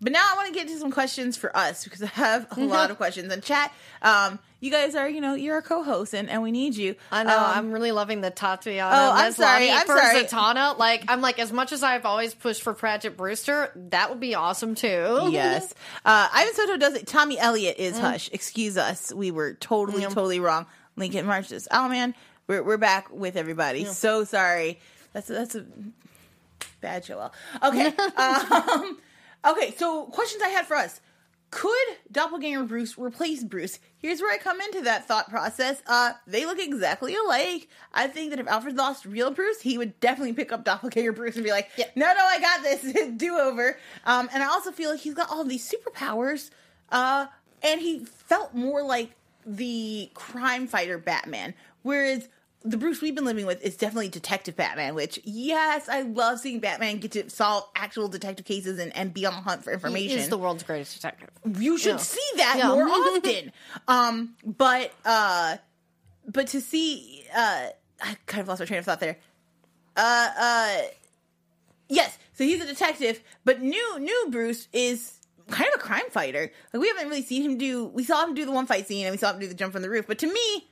[0.00, 2.60] but now I want to get to some questions for us because I have a
[2.60, 3.32] lot of questions.
[3.32, 6.76] in chat, um, you guys are, you know, you're a co-host and, and we need
[6.76, 6.94] you.
[7.10, 7.36] I know.
[7.36, 8.94] Um, I'm really loving the Tatiana.
[8.94, 10.24] Oh, I'm sorry, I'm for sorry.
[10.24, 10.78] Zatanna.
[10.78, 14.34] Like, I'm like, as much as I've always pushed for Pratchett Brewster, that would be
[14.34, 15.28] awesome too.
[15.30, 15.74] yes.
[16.04, 17.06] Uh, Ivan Soto does it.
[17.06, 18.28] Tommy Elliott is Hush.
[18.32, 19.12] Excuse us.
[19.12, 20.66] We were totally, totally wrong.
[20.96, 21.66] Lincoln Marches.
[21.70, 22.14] Oh man,
[22.46, 23.84] we're we're back with everybody.
[23.86, 24.78] So sorry.
[25.12, 25.64] That's a, that's a
[26.80, 27.30] bad show.
[27.62, 27.86] Okay.
[28.16, 28.98] um,
[29.46, 29.74] okay.
[29.76, 31.00] So questions I had for us.
[31.50, 31.72] Could
[32.12, 33.80] Doppelganger Bruce replace Bruce?
[33.98, 35.82] Here's where I come into that thought process.
[35.84, 37.68] Uh, they look exactly alike.
[37.92, 41.34] I think that if Alfred lost real Bruce, he would definitely pick up Doppelganger Bruce
[41.34, 43.10] and be like, "No, no, I got this.
[43.16, 46.50] Do over." Um, and I also feel like he's got all these superpowers.
[46.90, 47.26] Uh,
[47.62, 49.10] and he felt more like
[49.44, 52.28] the crime fighter Batman, whereas
[52.62, 54.94] the Bruce we've been living with is definitely Detective Batman.
[54.94, 59.24] Which, yes, I love seeing Batman get to solve actual detective cases and, and be
[59.26, 60.10] on the hunt for information.
[60.18, 61.30] He is the world's greatest detective.
[61.58, 61.96] you should Yeah.
[61.98, 62.68] see that Yeah.
[62.68, 63.52] more often.
[63.88, 65.56] Um, but uh,
[66.28, 67.68] but to see, uh,
[68.02, 69.16] I kind of lost my train of thought there.
[69.96, 70.78] Uh, uh,
[71.88, 72.18] yes.
[72.34, 75.14] So he's a detective, but new new Bruce is
[75.48, 76.52] kind of a crime fighter.
[76.72, 77.86] Like we haven't really seen him do.
[77.86, 79.72] We saw him do the one fight scene, and we saw him do the jump
[79.72, 80.06] from the roof.
[80.06, 80.66] But to me.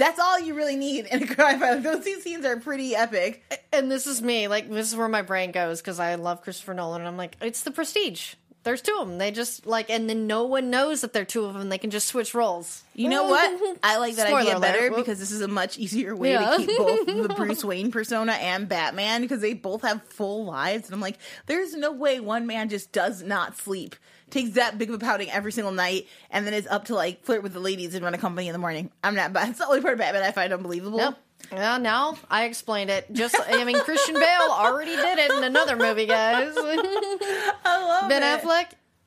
[0.00, 1.82] That's all you really need in a crime film.
[1.84, 3.42] Those two scenes are pretty epic.
[3.72, 4.48] And this is me.
[4.48, 7.02] Like, this is where my brain goes because I love Christopher Nolan.
[7.02, 8.34] And I'm like, it's the prestige.
[8.62, 9.18] There's two of them.
[9.18, 11.68] They just, like, and then no one knows that they're two of them.
[11.70, 12.82] They can just switch roles.
[12.94, 13.78] You know what?
[13.82, 16.50] I like that Spoiler idea better because this is a much easier way Yeah.
[16.50, 20.86] to keep both the Bruce Wayne persona and Batman because they both have full lives.
[20.86, 23.96] And I'm like, there's no way one man just does not sleep,
[24.30, 27.24] takes that big of a pouting every single night, and then is up to like
[27.24, 28.90] flirt with the ladies and run a company in the morning.
[29.02, 29.32] I'm not.
[29.32, 30.98] That's the only part of Batman I find unbelievable.
[30.98, 31.16] Nope.
[31.52, 33.12] Yeah, now I explained it.
[33.12, 36.52] Just, I mean, Christian Bale already did it in another movie, guys.
[36.56, 38.42] I love ben it.
[38.42, 38.66] Affleck,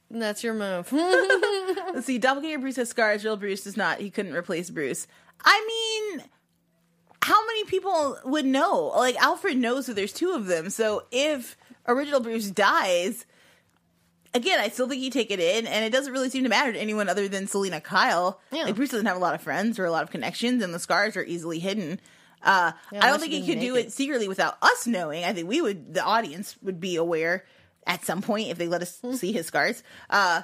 [0.10, 0.92] that's your move.
[1.94, 3.24] Let's see, Doppelganger Bruce has scars.
[3.24, 4.00] Real Bruce does not.
[4.00, 5.08] He couldn't replace Bruce.
[5.46, 6.26] I mean,
[7.22, 8.92] how many people would know?
[8.96, 10.70] Like Alfred knows that there's two of them.
[10.70, 11.56] So if
[11.88, 13.26] original Bruce dies,
[14.34, 16.74] again, I still think you take it in, and it doesn't really seem to matter
[16.74, 18.40] to anyone other than Selina Kyle.
[18.52, 18.64] Yeah.
[18.64, 20.80] Like Bruce doesn't have a lot of friends or a lot of connections, and the
[20.80, 22.00] scars are easily hidden.
[22.42, 25.24] Uh, Yeah, I don't think he could do it secretly without us knowing.
[25.24, 27.46] I think we would, the audience would be aware
[27.88, 29.14] at some point if they let us Hmm.
[29.14, 29.82] see his scars.
[30.10, 30.42] Uh,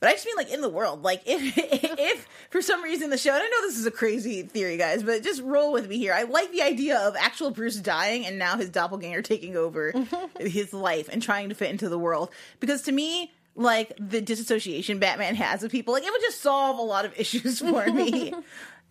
[0.00, 3.18] but I just mean like in the world, like if if for some reason the
[3.18, 5.98] show, and I know this is a crazy theory, guys, but just roll with me
[5.98, 6.12] here.
[6.12, 9.92] I like the idea of actual Bruce dying and now his doppelganger taking over
[10.40, 12.30] his life and trying to fit into the world.
[12.60, 16.78] Because to me, like the disassociation Batman has with people, like it would just solve
[16.78, 18.32] a lot of issues for me.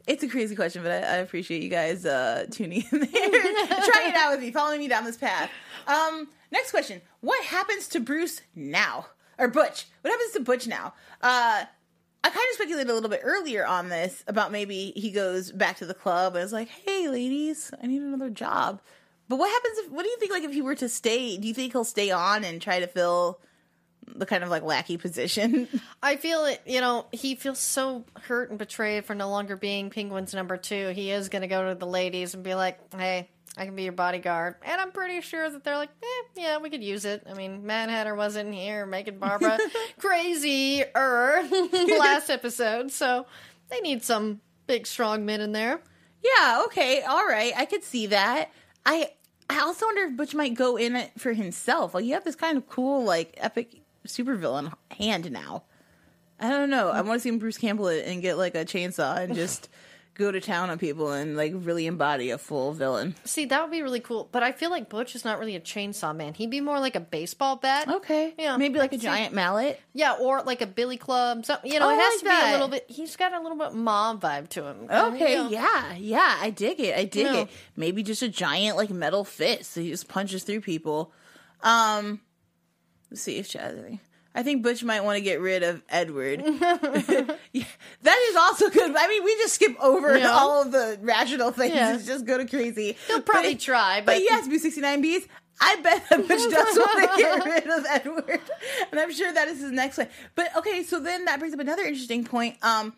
[0.08, 4.10] It's a crazy question, but I, I appreciate you guys uh, tuning in there, trying
[4.10, 5.52] it out with me, following me down this path.
[5.86, 9.06] Um, next question: What happens to Bruce now,
[9.40, 9.88] or Butch?
[10.02, 10.94] What happens to Butch now?
[11.22, 11.64] Uh,
[12.22, 15.78] I kind of speculated a little bit earlier on this about maybe he goes back
[15.78, 18.82] to the club and is like, "Hey, ladies, I need another job."
[19.30, 19.92] But what happens if?
[19.92, 20.32] What do you think?
[20.32, 22.88] Like, if he were to stay, do you think he'll stay on and try to
[22.88, 23.40] fill
[24.16, 25.68] the kind of like lackey position?
[26.04, 29.90] I feel it, you know, he feels so hurt and betrayed for no longer being
[29.90, 30.90] Penguin's number two.
[30.90, 33.84] He is going to go to the ladies and be like, hey, I can be
[33.84, 34.56] your bodyguard.
[34.64, 37.24] And I'm pretty sure that they're like, eh, yeah, we could use it.
[37.30, 39.58] I mean, Mad Hatter wasn't here making Barbara
[40.00, 41.44] crazy er
[42.00, 42.92] last episode.
[42.92, 43.26] So
[43.70, 45.82] they need some big, strong men in there.
[46.24, 47.54] Yeah, okay, all right.
[47.56, 48.52] I could see that.
[48.86, 49.12] I
[49.50, 51.94] I also wonder if Butch might go in it for himself.
[51.94, 55.64] Like you have this kind of cool, like epic supervillain hand now.
[56.40, 56.90] I don't know.
[56.90, 59.70] I want to see him Bruce Campbell it and get like a chainsaw and just
[60.20, 63.16] go to town on people and like really embody a full villain.
[63.24, 64.28] See, that would be really cool.
[64.32, 66.34] But I feel like Butch is not really a chainsaw man.
[66.34, 67.88] He'd be more like a baseball bat.
[67.88, 69.04] Okay, Yeah, maybe like a see.
[69.06, 69.80] giant mallet.
[69.94, 71.46] Yeah, or like a billy club.
[71.46, 72.86] Something you know, Oh, it has like to be a little bit.
[72.90, 74.88] He's got a little bit mob vibe to him.
[74.92, 75.50] Okay, You know?
[75.50, 76.96] yeah, yeah, I dig it.
[76.98, 77.48] I dig it.
[77.76, 81.14] Maybe just a giant like metal fist that he just punches through people.
[81.62, 82.20] Um,
[83.10, 84.00] let's see if she has any.
[84.36, 86.44] I think Butch might want to get rid of Edward.
[87.52, 87.66] Yeah,
[88.04, 88.96] that is also good.
[88.96, 90.30] I mean, we just skip over Yeah.
[90.30, 91.74] all of the rational things.
[91.74, 91.94] Yeah.
[91.96, 92.96] and just go to crazy.
[93.08, 95.28] He'll probably But- try, but but has to be 69 Bs.
[95.60, 98.40] I bet that Butch does want to get rid of Edward.
[98.92, 100.08] And I'm sure that is his next one.
[100.36, 102.56] But okay, so then that brings up another interesting point.
[102.64, 102.94] Um,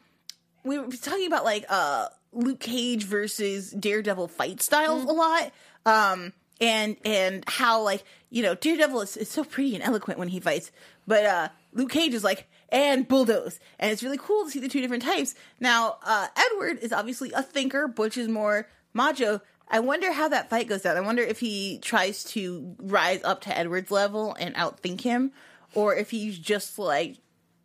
[0.64, 5.52] we were talking about like uh Luke Cage versus Daredevil fight styles a lot.
[5.86, 10.28] Um and and how like, you know, Daredevil is, is so pretty and eloquent when
[10.28, 10.72] he fights,
[11.12, 13.60] but uh Luke Cage is like and bulldoze.
[13.80, 15.36] And it's really cool to see the two different types.
[15.60, 19.42] Now, uh Edward is obviously a thinker, Butch is more macho.
[19.68, 20.96] I wonder how that fight goes down.
[20.96, 25.34] I wonder if he tries to rise up to Edward's level and outthink him,
[25.76, 27.18] or if he's just like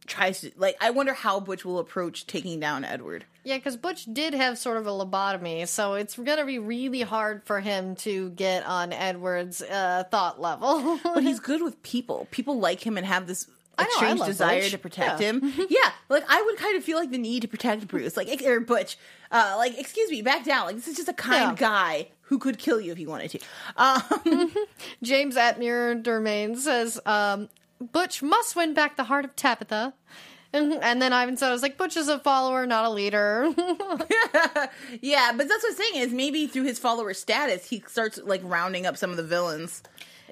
[0.07, 0.77] tries to like.
[0.81, 3.25] I wonder how Butch will approach taking down Edward.
[3.45, 7.03] Yeah, because Butch did have sort of a lobotomy, so it's going to be really
[7.03, 10.99] hard for him to get on Edward's uh, thought level.
[11.05, 12.27] But he's good with people.
[12.31, 13.47] People like him and have this.
[13.91, 14.71] Strange desire Butch.
[14.71, 15.33] to protect Yeah.
[15.33, 15.53] him.
[15.69, 18.59] Yeah, like I would kind of feel like the need to protect Bruce, like or
[18.61, 18.97] Butch.
[19.31, 20.65] Uh, like, excuse me, back down.
[20.67, 21.69] Like, this is just a kind Yeah.
[21.69, 23.39] guy who could kill you if he wanted to.
[23.77, 24.53] Um,
[25.03, 27.49] James Atmir Dermain says, um,
[27.81, 29.95] Butch must win back the heart of Tabitha.
[30.53, 33.53] And then Ivan said, I was like, Butch is a follower, not a leader.
[35.03, 38.41] Yeah, but that's what I'm saying is maybe through his follower status, he starts like
[38.45, 39.83] rounding up some of the villains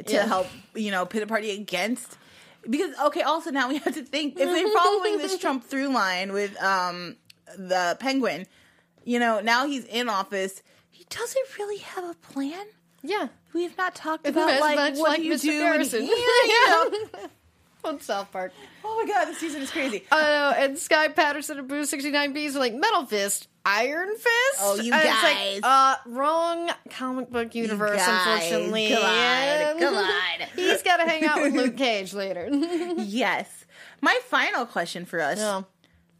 [0.06, 0.26] to Yeah.
[0.26, 2.16] help, you know, pit a party against.
[2.68, 6.32] Because okay, also now we have to think if they're following this Trump through line
[6.32, 7.16] with um
[7.58, 8.46] the Penguin,
[9.04, 10.62] you know, now he's in office.
[10.90, 12.64] He doesn't really have a plan.
[13.04, 13.28] Yeah.
[13.52, 15.42] We have not talked about as like much what like do you Mr.
[15.42, 15.60] do.
[15.60, 16.02] Garrison.
[16.06, 16.90] yeah, you know.
[17.84, 18.52] On South Park.
[18.82, 20.04] oh my god, the season is crazy.
[20.10, 24.58] Oh, know, and Sky Patterson and Bruce 69Bs are like, Metal Fist, Iron Fist?
[24.60, 25.22] Oh, you guys.
[25.22, 28.88] like, uh, wrong comic book universe, unfortunately.
[28.88, 30.10] come on, come on.
[30.56, 32.48] He's got to hang out with Luke Cage later.
[32.96, 33.66] yes.
[34.00, 35.38] My final question for us.
[35.38, 35.62] Yeah.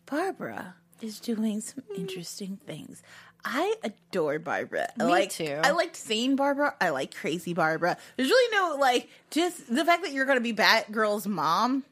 [0.04, 3.02] Barbara is doing some interesting things.
[3.44, 4.88] I adore Barbara.
[4.98, 5.60] I Me like, too.
[5.62, 6.74] I liked seeing Barbara.
[6.80, 7.96] I like crazy Barbara.
[8.16, 11.84] There's really no like just the fact that you're gonna be Batgirl's mom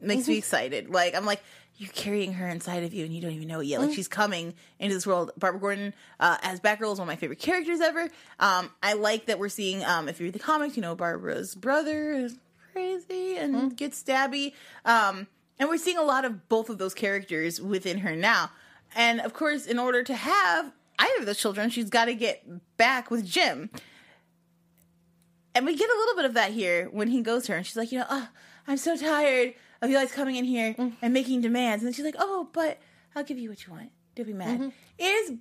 [0.00, 0.32] makes Mm-hmm.
[0.32, 0.90] me excited.
[0.90, 1.42] Like I'm like
[1.78, 3.80] you're carrying her inside of you and you don't even know it yet.
[3.80, 3.94] Like Mm.
[3.94, 5.30] she's coming into this world.
[5.38, 8.08] Barbara Gordon uh, as Batgirl is one of my favorite characters ever.
[8.40, 9.84] Um, I like that we're seeing.
[9.84, 12.36] Um, if you read the comics, you know Barbara's brother is
[12.72, 13.76] crazy and Mm.
[13.76, 14.52] gets stabby.
[14.84, 15.26] Um,
[15.58, 18.50] and we're seeing a lot of both of those characters within her now.
[18.96, 22.42] And of course, in order to have either of those children, she's got to get
[22.78, 23.70] back with Jim.
[25.54, 27.66] And we get a little bit of that here when he goes to her and
[27.66, 28.28] she's like, you know, oh,
[28.66, 30.94] I'm so tired of you guys coming in here mm-hmm.
[31.02, 31.82] and making demands.
[31.82, 32.78] And then she's like, oh, but
[33.14, 33.90] I'll give you what you want.
[34.14, 34.72] Don't be mad.
[34.98, 35.32] It is.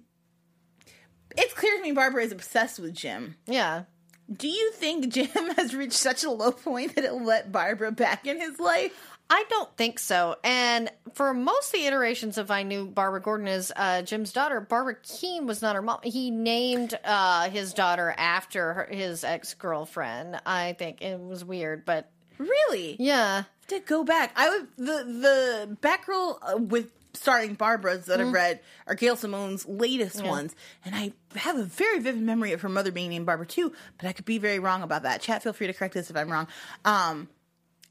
[1.37, 3.35] It's clear to me Barbara is obsessed with Jim.
[3.47, 3.83] yeah.
[4.31, 8.25] Do you think Jim has reached such a low point that it'll let Barbara back
[8.25, 8.91] in his life?
[9.29, 10.35] I don't think so.
[10.43, 14.61] And for most of the iterations of I knew Barbara Gordon as uh, Jim's daughter,
[14.61, 15.99] Barbara Kean was not her mom.
[16.03, 20.39] He named uh, his daughter after her, his ex girlfriend.
[20.45, 22.97] I think it was weird, but Really?
[22.99, 23.43] yeah.
[23.69, 28.59] To go back, I would the the Batgirl uh, with starring Barbara's that I've read
[28.85, 32.91] are Gail Simone's latest ones, and I have a very vivid memory of her mother
[32.91, 33.73] being named Barbara too.
[33.97, 35.21] But I could be very wrong about that.
[35.21, 36.47] Chat, feel free to correct this if I'm wrong.
[36.83, 37.27] Um,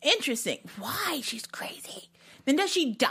[0.05, 0.59] interesting.
[0.79, 2.09] Why she's crazy?
[2.45, 3.11] Then does she die?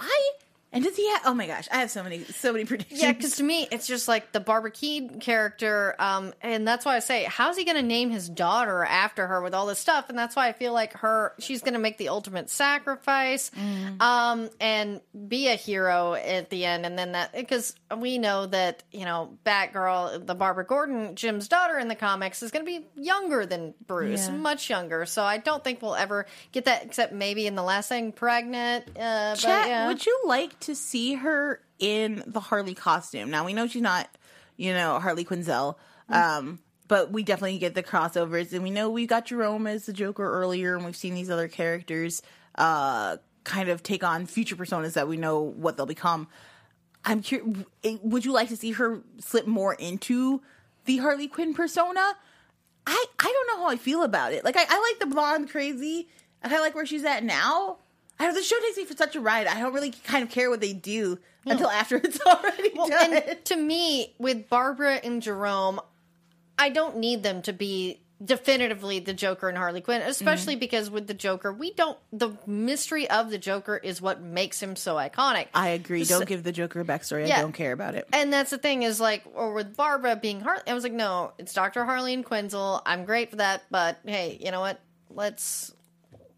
[0.74, 1.22] And does he have?
[1.26, 3.02] Oh my gosh, I have so many so many predictions.
[3.02, 6.96] Yeah, because to me, it's just like the Barbara Kean character, um, and that's why
[6.96, 10.10] I say, how's he going to name his daughter after her with all this stuff?
[10.10, 13.52] And that's why I feel like her, she's going to make the ultimate sacrifice,
[14.00, 18.84] um, and be a hero at the end, and then that because we know that
[18.92, 22.86] you know Batgirl, the Barbara Gordon, Jim's daughter in the comics, is going to be
[23.00, 24.36] younger than Bruce, Yeah.
[24.36, 25.06] much younger.
[25.06, 28.86] So I don't think we'll ever get that, except maybe in the last thing, pregnant.
[28.98, 29.88] Uh, Chat, but, yeah.
[29.88, 33.30] would you like to see her in the Harley costume?
[33.30, 34.10] Now we know she's not,
[34.58, 35.76] you know, Harley Quinzel.
[36.10, 39.94] Um, but we definitely get the crossovers, and we know we got Jerome as the
[39.94, 42.22] Joker earlier, and we've seen these other characters
[42.56, 46.28] uh, kind of take on future personas that we know what they'll become.
[47.06, 47.66] I'm curious.
[48.04, 50.42] Would you like to see her slip more into
[50.86, 52.16] the Harley Quinn persona?
[52.86, 54.44] I I don't know how I feel about it.
[54.44, 56.10] Like I, I like the blonde crazy.
[56.44, 57.78] I like where she's at now.
[58.20, 59.48] I know the show takes me for such a ride.
[59.48, 63.14] I don't really kind of care what they do until after it's already Well, done.
[63.14, 65.80] and to me, with Barbara and Jerome,
[66.58, 70.60] I don't need them to be definitively the Joker and Harley Quinn, especially mm-hmm.
[70.62, 71.98] because with the Joker, we don't.
[72.12, 75.48] The mystery of the Joker is what makes him so iconic.
[75.54, 76.04] I agree.
[76.06, 77.28] So- Don't give the Joker a backstory.
[77.28, 77.40] Yeah.
[77.40, 78.08] I don't care about it.
[78.14, 81.34] And that's the thing is like, or with Barbara being Harley, I was like, no,
[81.38, 82.82] it's Doctor Harley and Quinzel.
[82.86, 84.80] I'm great for that, but hey, you know what?
[85.10, 85.74] Let's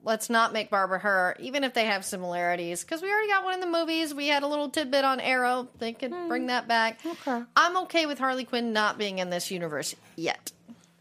[0.06, 3.56] let's not make Barbara her, even if they have similarities, because we already got one
[3.56, 4.14] in the movies.
[4.14, 5.68] We had a little tidbit on Arrow.
[5.80, 7.00] They could bring that back.
[7.06, 7.42] Okay.
[7.56, 10.54] I'm okay with Harley Quinn not being in this universe yet.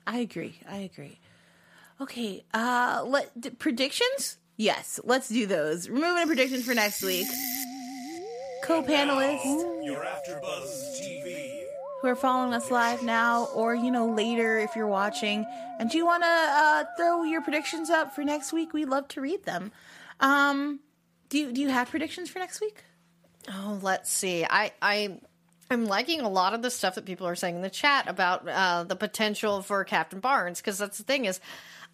[0.07, 0.59] I agree.
[0.69, 1.19] I agree.
[2.01, 2.43] Okay.
[2.53, 4.39] Uh, let d- predictions.
[4.57, 5.89] Yes, let's do those.
[5.89, 7.27] Removing a prediction for next week.
[8.65, 11.65] Co-panelists Your AfterBuzz TV.
[12.05, 15.47] Who are following us live now, or you know later if you're watching,
[15.79, 18.75] and do you want to uh, throw your predictions up for next week?
[18.75, 19.73] We'd love to read them.
[20.21, 20.81] Um,
[21.31, 22.85] do you do you have predictions for next week?
[23.49, 24.45] Oh, let's see.
[24.45, 25.19] I I
[25.71, 28.47] I'm liking a lot of the stuff that people are saying in the chat about
[28.47, 31.41] uh, the potential for Captain Barnes because that's the thing is.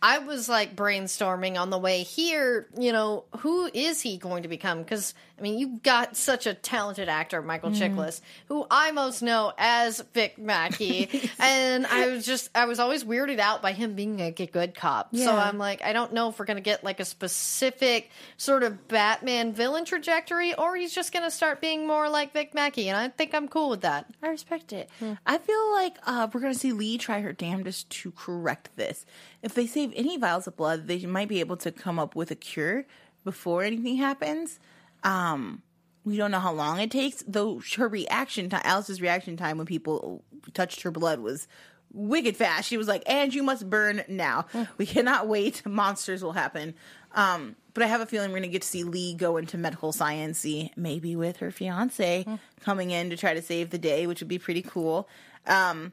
[0.02, 4.48] I was like brainstorming on the way here, you know, who is he going to
[4.48, 4.78] become?
[4.82, 9.52] Because, I mean, you've got such a talented actor, Michael Chiklis, who I most know
[9.58, 11.30] as Vic Mackey.
[11.38, 14.74] and I was just, I was always weirded out by him being like a good
[14.74, 15.14] cop.
[15.14, 18.62] So I'm like, I don't know if we're going to get like a specific sort
[18.62, 22.88] of Batman villain trajectory or he's just going to start being more like Vic Mackey.
[22.88, 24.06] And I think I'm cool with that.
[24.22, 24.88] I respect it.
[25.26, 29.04] I feel like uh, we're going to see Lee try her damnedest to correct this.
[29.42, 32.30] If they save any vials of blood, they might be able to come up with
[32.30, 32.84] a cure
[33.24, 34.58] before anything happens.
[35.02, 35.62] Um,
[36.04, 37.60] we don't know how long it takes, though.
[37.76, 40.24] Her reaction time, Alice's reaction time when people
[40.54, 41.46] touched her blood was
[41.92, 42.68] wicked fast.
[42.68, 44.46] She was like, "And you must burn now.
[44.78, 45.64] We cannot wait.
[45.66, 46.74] Monsters will happen."
[47.12, 49.58] Um, but I have a feeling we're going to get to see Lee go into
[49.58, 52.26] medical sciency, maybe with her fiance
[52.60, 55.08] coming in to try to save the day, which would be pretty cool.
[55.46, 55.92] Um,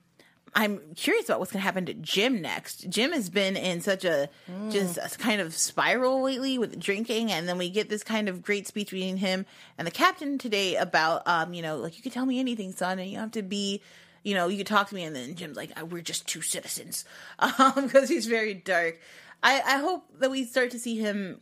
[0.58, 2.90] I'm curious about what's going to happen to Jim next.
[2.90, 4.28] Jim has been in such a
[4.72, 8.42] just a kind of spiral lately with drinking, and then we get this kind of
[8.42, 9.46] great speech between him
[9.78, 12.98] and the captain today about, um, you know, like you could tell me anything, son,
[12.98, 13.84] and you have to be,
[14.24, 16.42] you know, you could talk to me, and then Jim's like, "Uh, we're just two
[16.42, 17.06] citizens,
[17.40, 19.00] um, because he's very dark.
[19.44, 21.40] I, I hope that we start to see him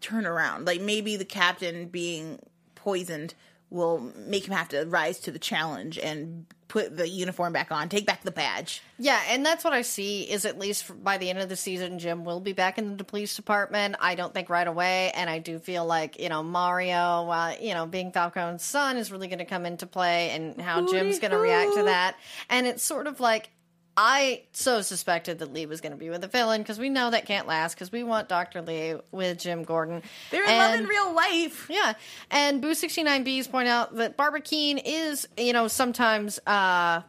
[0.00, 0.66] turn around.
[0.66, 2.38] Like maybe the captain being
[2.74, 3.34] poisoned
[3.68, 7.90] will make him have to rise to the challenge and put the uniform back on,
[7.90, 8.80] take back the badge.
[8.98, 11.98] Yeah, and that's what I see is at least by the end of the season,
[11.98, 13.96] Jim will be back in the police department.
[14.00, 17.74] I don't think right away, and I do feel like you know Mario, uh, you
[17.74, 21.32] know, being Falcone's son is really going to come into play, and how Jim's going
[21.32, 22.16] to react to that.
[22.48, 23.50] And it's sort of like
[23.96, 27.10] I so suspected that Lee was going to be with a villain because we know
[27.10, 30.02] that can't last because we want Doctor Lee with Jim Gordon.
[30.30, 31.66] They're in love in real life.
[31.68, 31.92] yeah,
[32.30, 37.02] and Boo sixty nine B's point out that Barbara Kean is, you know, sometimes uh,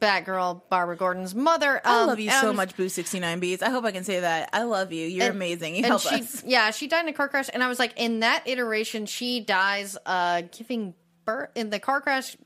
[0.00, 1.80] Batgirl Barbara Gordon's mother.
[1.84, 3.62] I Um, love you so much, Boo sixty nine B's.
[3.62, 4.48] I hope I can say that.
[4.52, 5.06] I love you.
[5.06, 5.74] You're and- amazing.
[5.76, 6.42] You and help she, us.
[6.46, 9.40] Yeah, she died in a car crash, and I was like, in that iteration, she
[9.40, 11.50] dies uh, giving birth.
[11.54, 12.36] In the car crash,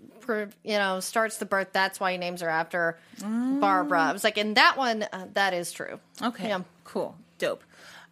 [0.65, 1.69] you know, starts the birth.
[1.73, 4.03] That's why he names her after Barbara.
[4.03, 6.01] I was like, in that one, uh, that is true.
[6.23, 6.49] Okay.
[6.49, 6.61] Yeah.
[6.85, 7.17] Cool.
[7.39, 7.63] Dope.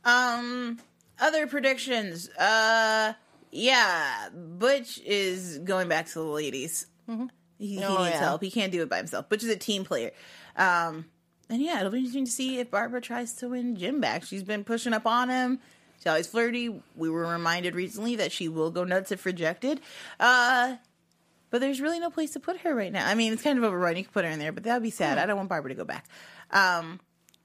[0.05, 0.79] Um
[1.21, 2.29] other predictions.
[2.31, 3.13] Uh
[3.51, 6.87] yeah, Butch is going back to the ladies.
[7.07, 8.19] He, he Oh, needs yeah.
[8.19, 8.43] help.
[8.43, 9.29] He can't do it by himself.
[9.29, 10.11] Butch is a team player.
[10.57, 11.07] Um
[11.49, 14.25] and yeah, it'll be interesting to see if Barbara tries to win Jim back.
[14.25, 15.61] She's been pushing up on him.
[15.99, 16.83] She's always flirty.
[16.97, 19.81] We were reminded recently that she will go nuts if rejected.
[20.19, 20.77] Uh
[21.55, 23.07] but there's really no place to put her right now.
[23.07, 23.97] I mean, it's kind of overrun.
[23.97, 25.19] You could put her in there, but that would be sad.
[25.19, 26.05] I don't want Barbara to go back.
[26.51, 26.99] Um,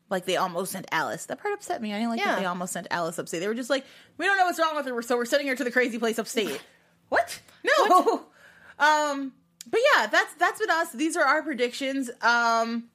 [0.09, 1.27] like they almost sent Alice.
[1.27, 1.93] That part upset me.
[1.93, 2.31] I didn't like Yeah.
[2.33, 3.39] that they almost sent Alice upstate.
[3.41, 3.85] They were just like,
[4.17, 6.17] we don't know what's wrong with her, so we're sending her to the crazy place
[6.17, 6.59] upstate.
[7.09, 7.39] what?
[7.63, 8.25] No.
[8.79, 9.33] Um,
[9.69, 10.91] but yeah, that's that's been us.
[10.93, 12.09] These are our predictions.
[12.23, 12.85] Um,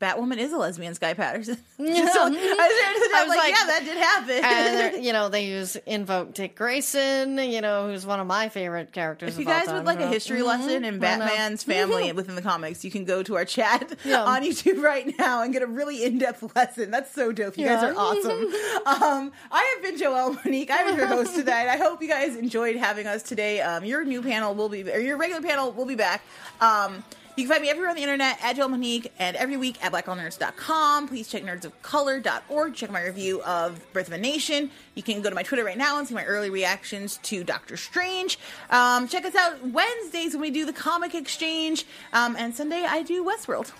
[0.00, 1.56] Batwoman is a lesbian, Sky Patterson.
[1.56, 1.64] Just
[2.14, 4.94] so- I was, I was like, like- yeah, that did happen.
[4.96, 8.92] and you know they use invoke Dick Grayson, you know who's one of my favorite
[8.92, 9.34] characters.
[9.34, 10.98] If you guys would like a history lesson in.
[10.98, 14.22] Batman's family within the comics, you can go to our chat Yeah.
[14.24, 16.90] on YouTube right now and get a really in-depth lesson.
[16.90, 17.56] That's so dope.
[17.58, 18.46] You guys are awesome.
[18.86, 20.70] um, I have been Joelle Monique.
[20.72, 21.68] I'm your host tonight.
[21.68, 23.60] I hope you guys enjoyed having us today.
[23.60, 26.22] Um, your new panel will be, or your regular panel will be back.
[26.60, 27.02] Um,
[27.38, 29.92] you can find me everywhere on the internet at Joelle Monique and every week at
[29.92, 31.06] blackgirlnerds.com.
[31.06, 32.74] Please check nerdsofcolor.org.
[32.74, 34.72] Check my review of Birth of a Nation.
[34.96, 37.76] You can go to my Twitter right now and see my early reactions to Doctor
[37.76, 38.40] Strange.
[38.70, 41.86] Um, check us out Wednesdays when we do the comic exchange.
[42.12, 43.70] Um, and Sunday I do Westworld.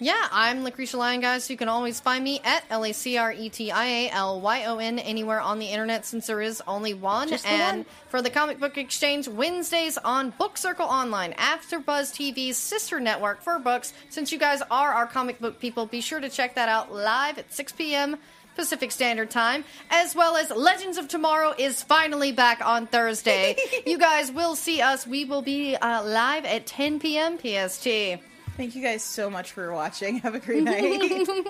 [0.00, 1.50] Yeah, I'm Lacretia Lyon, guys.
[1.50, 4.40] You can always find me at L A C R E T I A L
[4.40, 7.28] Y O N anywhere on the internet since there is only one.
[7.28, 7.86] Just the and one.
[8.08, 13.58] for the Comic Book Exchange, Wednesdays on Book Circle Online, AfterBuzz TV's sister network for
[13.58, 13.92] books.
[14.08, 17.36] Since you guys are our comic book people, be sure to check that out live
[17.36, 18.18] at 6 p.m.
[18.54, 23.56] Pacific Standard Time, as well as Legends of Tomorrow is finally back on Thursday.
[23.86, 25.08] you guys will see us.
[25.08, 27.36] We will be uh, live at 10 p.m.
[27.38, 28.20] PST.
[28.58, 30.18] Thank you guys so much for watching.
[30.22, 31.00] Have a great night.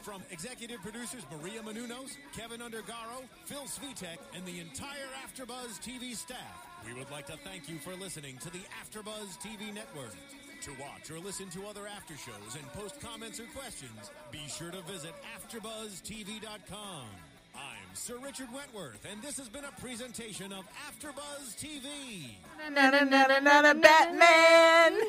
[0.00, 6.66] From executive producers Maria Menounos, Kevin Undergaro, Phil Svitek, and the entire AfterBuzz TV staff,
[6.86, 10.16] we would like to thank you for listening to the AfterBuzz TV network.
[10.62, 14.70] To watch or listen to other after shows and post comments or questions, be sure
[14.70, 17.04] to visit AfterBuzzTV.com.
[17.54, 22.36] I'm Sir Richard Wentworth, and this has been a presentation of AfterBuzz TV.
[23.74, 25.00] Batman.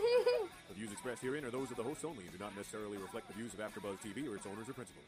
[0.68, 3.28] The views expressed herein are those of the hosts only and do not necessarily reflect
[3.28, 5.06] the views of AfterBuzz TV or its owners or principals.